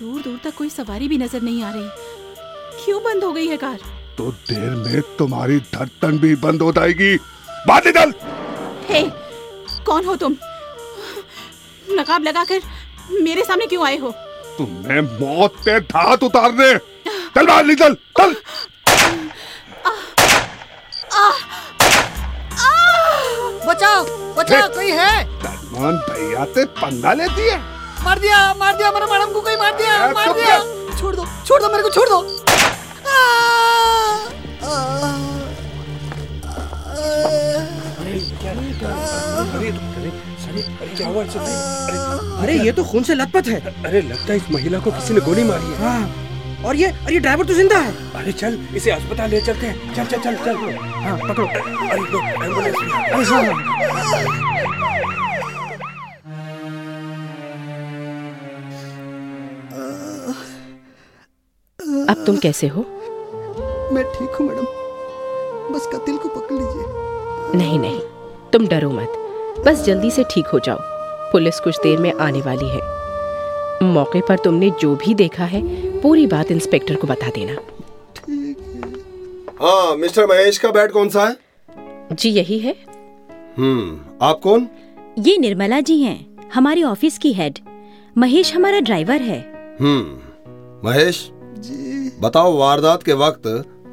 दूर 0.00 0.20
दूर 0.22 0.38
तक 0.44 0.54
कोई 0.56 0.68
सवारी 0.70 1.08
भी 1.08 1.18
नज़र 1.18 1.42
नहीं 1.42 1.62
आ 1.62 1.70
रही। 1.74 2.84
क्यों 2.84 3.02
बंद 3.02 3.24
हो 3.24 3.32
गई 3.32 3.46
है 3.48 3.56
कार? 3.56 3.78
तो 4.16 4.30
देर 4.48 4.70
में 4.76 5.00
तुम्हारी 5.18 5.58
धड़कन 5.74 6.18
भी 6.18 6.34
बंद 6.36 6.62
हो 6.62 6.72
जाएगी। 6.72 7.16
बात 7.68 7.86
निकल 7.86 8.12
हे 8.88 9.02
कौन 9.86 10.04
हो 10.04 10.16
तुम? 10.16 10.36
नकाब 11.90 12.22
लगाकर 12.22 12.60
मेरे 13.22 13.44
सामने 13.44 13.66
क्यों 13.66 13.86
आए 13.86 13.96
हो? 13.98 14.10
तुम्हें 14.58 15.00
मौत 15.20 15.56
पे 15.64 15.78
धात 15.82 16.22
उतारने। 16.22 16.74
चल 17.34 17.46
बाहर 17.46 17.64
निकल 17.66 17.94
चल। 18.18 18.34
बचाओ 23.72 24.04
बचाओ 24.36 24.68
कोई 24.74 24.90
है 24.92 25.12
मान 25.72 25.96
भैया 26.08 26.44
से 26.54 26.64
पंगा 26.76 27.12
लेती 27.14 27.48
है 27.48 27.58
मार 28.04 28.18
दिया 28.18 28.38
मार 28.56 28.76
दिया 28.76 28.90
मेरे 28.92 29.06
मैडम 29.10 29.32
को 29.32 29.40
कोई 29.40 29.56
मार 29.56 29.76
दिया 29.76 29.98
मार 30.12 30.32
दिया 30.34 30.58
छोड़ 30.92 31.14
दो 31.16 31.26
छोड़ 31.46 31.62
दो 31.62 31.68
मेरे 31.68 31.82
को 31.82 31.90
छोड़ 31.90 32.08
दो 32.08 32.20
अरे 42.42 42.58
ये 42.58 42.72
तो 42.72 42.84
खून 42.84 43.02
से 43.02 43.14
लथपथ 43.14 43.48
है 43.48 43.60
अरे 43.84 44.02
लगता 44.02 44.32
है 44.32 44.36
इस 44.36 44.50
महिला 44.50 44.78
को 44.78 44.90
किसी 44.92 45.14
ने 45.14 45.20
गोली 45.20 45.44
मारी 45.44 45.66
है 45.66 45.78
हाँ 45.80 46.21
और 46.66 46.76
ये 46.76 46.90
और 46.90 47.12
ये 47.12 47.18
ड्राइवर 47.18 47.46
तो 47.46 47.54
ज़िंदा 47.54 47.78
है। 47.78 47.92
अरे 48.16 48.32
चल 48.32 48.58
इसे 48.76 48.90
अस्पताल 48.90 49.30
ले 49.30 49.40
चलते 49.40 49.66
हैं। 49.66 49.94
चल 49.94 50.04
चल 50.04 50.20
चल 50.22 50.36
चल। 50.44 50.56
हाँ 51.04 51.16
पकड़ो। 51.18 51.46
अरे 51.46 52.00
लो 52.12 52.20
एंबुलेंस 52.44 52.76
अरे 52.76 53.22
हाँ। 53.22 53.42
अब 62.08 62.24
तुम 62.26 62.36
कैसे 62.38 62.66
हो? 62.68 62.80
मैं 63.92 64.04
ठीक 64.12 64.36
हूँ 64.40 64.46
मैडम। 64.48 64.64
बस 65.74 65.88
कतिल 65.94 66.16
को 66.16 66.28
पकड़ 66.28 66.54
लीजिए। 66.54 67.58
नहीं 67.58 67.78
नहीं 67.78 68.00
तुम 68.52 68.66
डरो 68.68 68.90
मत। 68.90 69.12
बस 69.66 69.84
जल्दी 69.84 70.10
से 70.10 70.24
ठीक 70.30 70.46
हो 70.46 70.58
जाओ। 70.58 70.78
पुलिस 71.32 71.60
कुछ 71.60 71.78
देर 71.82 71.98
में 71.98 72.12
आने 72.12 72.40
वाली 72.40 72.68
है। 72.68 72.80
मौके 73.84 74.20
पर 74.20 74.38
तुमने 74.38 74.70
जो 74.80 74.94
भी 74.96 75.14
देखा 75.14 75.44
है 75.44 75.60
पूरी 76.02 76.26
बात 76.26 76.50
इंस्पेक्टर 76.50 76.94
को 76.94 77.06
बता 77.06 77.28
देना। 77.28 77.52
हाँ 79.62 79.96
मिस्टर 79.96 80.26
महेश 80.26 80.58
का 80.58 80.70
बेड 80.70 80.92
कौन 80.92 81.08
सा 81.08 81.26
है? 81.26 81.36
जी 82.12 82.30
यही 82.30 82.58
है। 82.58 82.74
हम्म 83.58 84.16
आप 84.22 84.40
कौन? 84.40 84.68
ये 85.18 85.36
निर्मला 85.38 85.80
जी 85.80 86.00
हैं 86.00 86.48
हमारे 86.54 86.82
ऑफ़िस 86.82 87.18
की 87.18 87.32
हेड। 87.32 87.58
महेश 88.18 88.54
हमारा 88.54 88.80
ड्राइवर 88.80 89.22
है। 89.22 89.38
हम्म 89.80 90.88
महेश 90.88 91.28
जी 91.58 92.10
बताओ 92.20 92.56
वारदात 92.58 93.02
के 93.02 93.12
वक्त 93.12 93.42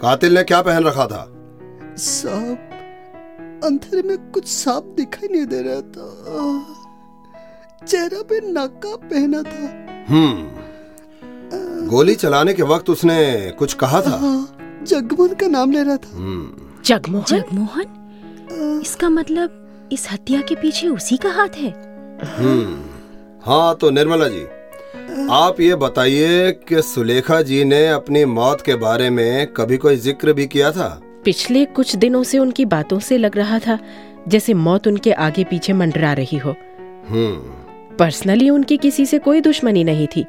कातिल 0.01 0.33
ने 0.33 0.43
क्या 0.43 0.61
पहन 0.61 0.83
रखा 0.83 1.05
था? 1.05 1.25
सांप। 1.97 2.65
अंधेरे 3.63 4.07
में 4.07 4.31
कुछ 4.31 4.47
सांप 4.47 4.93
दिखाई 4.97 5.27
नहीं 5.31 5.45
दे 5.45 5.61
रहा 5.61 5.81
था। 5.91 6.07
चेहरा 7.85 8.21
पे 8.21 8.39
नकाब 8.43 9.09
पहना 9.11 9.41
था। 9.43 9.65
हम्म 10.09 10.58
गोली 11.87 12.15
चलाने 12.15 12.53
के 12.53 12.63
वक्त 12.63 12.89
उसने 12.89 13.51
कुछ 13.59 13.73
कहा 13.73 14.01
था? 14.01 14.09
हाँ, 14.09 14.57
जगमोहन 14.87 15.33
का 15.33 15.47
नाम 15.47 15.71
ले 15.71 15.83
रहा 15.83 15.97
था। 15.97 16.15
हम्म। 16.15 16.83
जगमोहन? 16.85 17.25
जगमोहन? 17.25 18.81
इसका 18.83 19.09
मतलब 19.09 19.89
इस 19.91 20.07
हत्या 20.11 20.41
के 20.41 20.55
पीछे 20.55 20.87
उसी 20.87 21.17
का 21.17 21.29
हाथ 21.29 21.49
है? 21.49 21.69
हम्म। 22.25 22.77
हाँ 23.41 23.75
तो 23.75 23.89
निर्मला 23.89 24.27
जी 24.27 24.45
आप 25.31 25.59
ये 25.61 25.75
बताइए 25.75 26.51
कि 26.51 26.81
सुलेखा 26.81 27.41
जी 27.41 27.63
ने 27.63 27.87
अपनी 27.87 28.25
मौत 28.25 28.61
के 28.61 28.75
बारे 28.75 29.09
में 29.09 29.47
कभी 29.47 29.77
कोई 29.77 29.95
ज़िक्र 29.95 30.33
भी 30.33 30.47
किया 30.47 30.71
था? 30.71 31.01
पिछले 31.25 31.65
कुछ 31.65 31.95
दिनों 31.95 32.23
से 32.23 32.39
उनकी 32.39 32.65
बातों 32.65 32.99
से 32.99 33.17
लग 33.17 33.37
रहा 33.37 33.59
था 33.59 33.79
जैसे 34.27 34.53
मौत 34.53 34.87
उनके 34.87 35.11
आगे 35.11 35.43
पीछे 35.43 35.73
मंडरा 35.73 36.13
रही 36.13 36.37
हो। 36.37 36.55
हम्म। 37.09 37.95
पर्सनली 37.97 38.49
उनकी 38.49 38.77
किसी 38.77 39.05
से 39.05 39.19
कोई 39.19 39.41
दुश्मनी 39.41 39.83
नहीं 39.83 40.07
थी। 40.07 40.25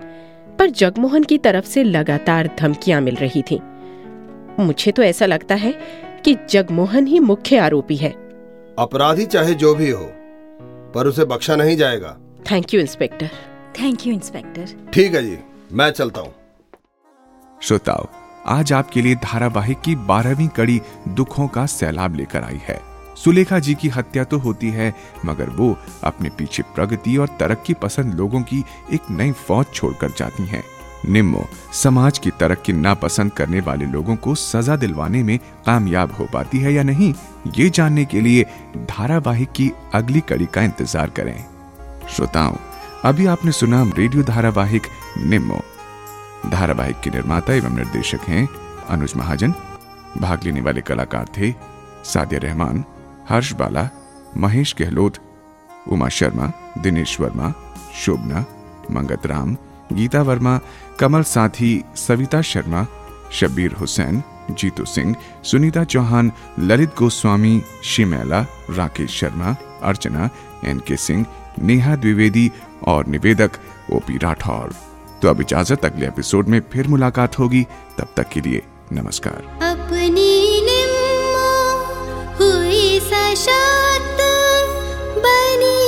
पर 0.61 0.71
जगमोहन 0.71 1.25
की 1.25 1.37
तरफ़ 1.39 1.65
से 1.65 1.83
लगातार 1.85 2.49
धमकियाँ 2.59 3.01
मिल 3.01 3.15
रही 3.15 3.43
थीं। 3.43 3.59
मुझे 4.59 4.93
तो 4.93 5.03
ऐसा 5.03 5.27
लगता 5.27 5.55
है 5.55 5.73
कि 6.25 6.37
जगमोहन 6.51 7.07
ही 7.07 7.19
मुख्य 7.21 7.59
आरोपी 7.59 7.97
है। 7.97 8.11
अपराधी 8.79 9.25
चाहे 9.27 9.55
जो 9.55 9.75
भी 9.75 9.91
हो 9.91 10.05
पर 10.95 11.07
उसे 11.07 11.25
बख्शा 11.25 11.57
नहीं 11.57 11.77
जाएगा। 11.77 12.17
Thank 12.51 12.75
you 12.75 12.81
inspector 12.81 13.31
thank 13.81 14.07
you 14.07 14.13
inspector 14.15 14.77
ठीक 14.93 15.15
है 15.15 15.23
जी 15.23 15.39
मैं 15.73 15.91
चलता 15.91 16.21
हूँ। 16.21 16.35
श्रोताओ 17.63 18.07
आज 18.49 18.73
आपके 18.73 19.03
लिए 19.03 19.15
धारावाहिक 19.25 19.81
की 19.81 19.95
बारहवीं 20.07 20.49
कड़ी 20.49 20.81
दुखों 21.09 21.49
का 21.49 21.67
सैलाब 21.69 22.17
लेकर 22.17 22.45
आई 22.45 22.61
है। 22.63 22.90
सुलेखा 23.21 23.59
जी 23.59 23.75
की 23.75 23.89
हत्या 23.89 24.25
तो 24.25 24.39
होती 24.39 24.71
है, 24.71 24.95
मगर 25.25 25.49
वो 25.51 25.77
अपने 26.05 26.29
पीछे 26.29 26.63
प्रगति 26.75 27.17
और 27.17 27.37
तरक्की 27.41 27.75
पसंद 27.77 28.15
लोगों 28.15 28.41
की 28.43 28.65
एक 28.93 29.11
नई 29.11 29.33
फौज 29.39 29.67
छोड़कर 29.75 30.11
जाती 30.11 30.47
हैं। 30.47 30.63
निम्मो, 31.07 31.45
समाज 31.75 32.19
की 32.19 32.31
तरक्की 32.31 32.73
नापसंद 32.73 33.33
करने 33.33 33.61
वाले 33.61 33.85
लोगों 33.87 34.17
को 34.17 34.35
सजा 34.35 34.77
दिलवाने 34.77 35.23
में 35.23 35.39
कामयाब 35.67 36.13
हो 36.13 36.27
पाती 36.33 36.59
है 36.59 36.73
या 36.73 36.83
नहीं, 36.83 37.13
ये 37.49 37.69
जानने 37.71 38.05
के 38.05 38.21
लिए 38.21 38.45
धारावाहिक 38.89 39.53
की 39.53 39.71
अगली 39.95 40.21
कड़ी 40.21 40.47
का 40.47 40.63
इंतज़ार 40.63 41.11
करें। 41.11 41.45
श्रोताओं, 42.09 42.57
अभी 43.05 43.27
आपने 43.27 43.53
सुना 43.53 43.83
रेडियो 43.97 44.23
धारावाहिक 44.25 44.87
निम्मो। 45.19 45.61
धारावाहिक 46.49 47.01
के 47.01 47.11
निर्माता 47.11 47.53
एवं 47.55 47.77
निर्देशक 47.77 48.29
हैं 48.29 48.47
अनुज 48.89 49.13
महाजन। 49.17 49.55
भाग 50.19 50.45
लेने 50.45 50.61
वाले 50.61 50.81
कलाकार 50.83 51.29
थे 51.39 51.53
सादिया 52.05 52.41
रहमान। 52.41 52.85
हर्ष 53.31 53.53
बाला 53.53 53.89
महेश 54.37 54.75
गहलोत, 54.79 55.15
उमा 55.89 56.09
शर्मा, 56.09 56.53
दिनेश 56.79 57.21
वर्मा, 57.21 57.53
शोभना, 58.05 58.45
मंगत 58.91 59.27
राम, 59.27 59.57
गीता 59.93 60.23
वर्मा, 60.23 60.61
कमल 61.01 61.23
साथी, 61.23 61.85
सविता 61.97 62.43
शर्मा, 62.43 62.87
शब्बीर 63.33 63.73
हुसैन, 63.73 64.23
जीतू 64.51 64.85
सिंह, 64.85 65.17
सुनीता 65.45 65.85
चौहान, 65.85 66.33
ललित 66.59 66.95
गोस्वामी, 66.99 67.63
शिमैला, 67.85 68.47
राकेश 68.71 69.11
शर्मा, 69.11 69.57
अर्चना, 69.83 70.31
एन 70.65 70.79
के 70.79 70.97
सिंह, 70.97 71.27
नेहा 71.63 71.97
द्विवेदी 71.97 72.53
और 72.87 73.07
निवेदक 73.07 73.51
ओपी 73.93 74.19
राठौर। 74.19 74.75
तो 75.23 75.29
अब 75.29 75.41
इजाज़त 75.41 75.85
अगले 75.85 76.07
एपिसोड 76.07 76.49
में 76.49 76.63
फिर 76.73 76.89
मुलाकात 76.89 77.39
होगी, 77.39 77.67
तब 77.99 78.09
तक 78.17 78.29
के 78.29 78.41
लिए 78.41 78.63
नमस्कार। 78.93 79.59
वशात् 83.31 84.23
बी 85.23 85.80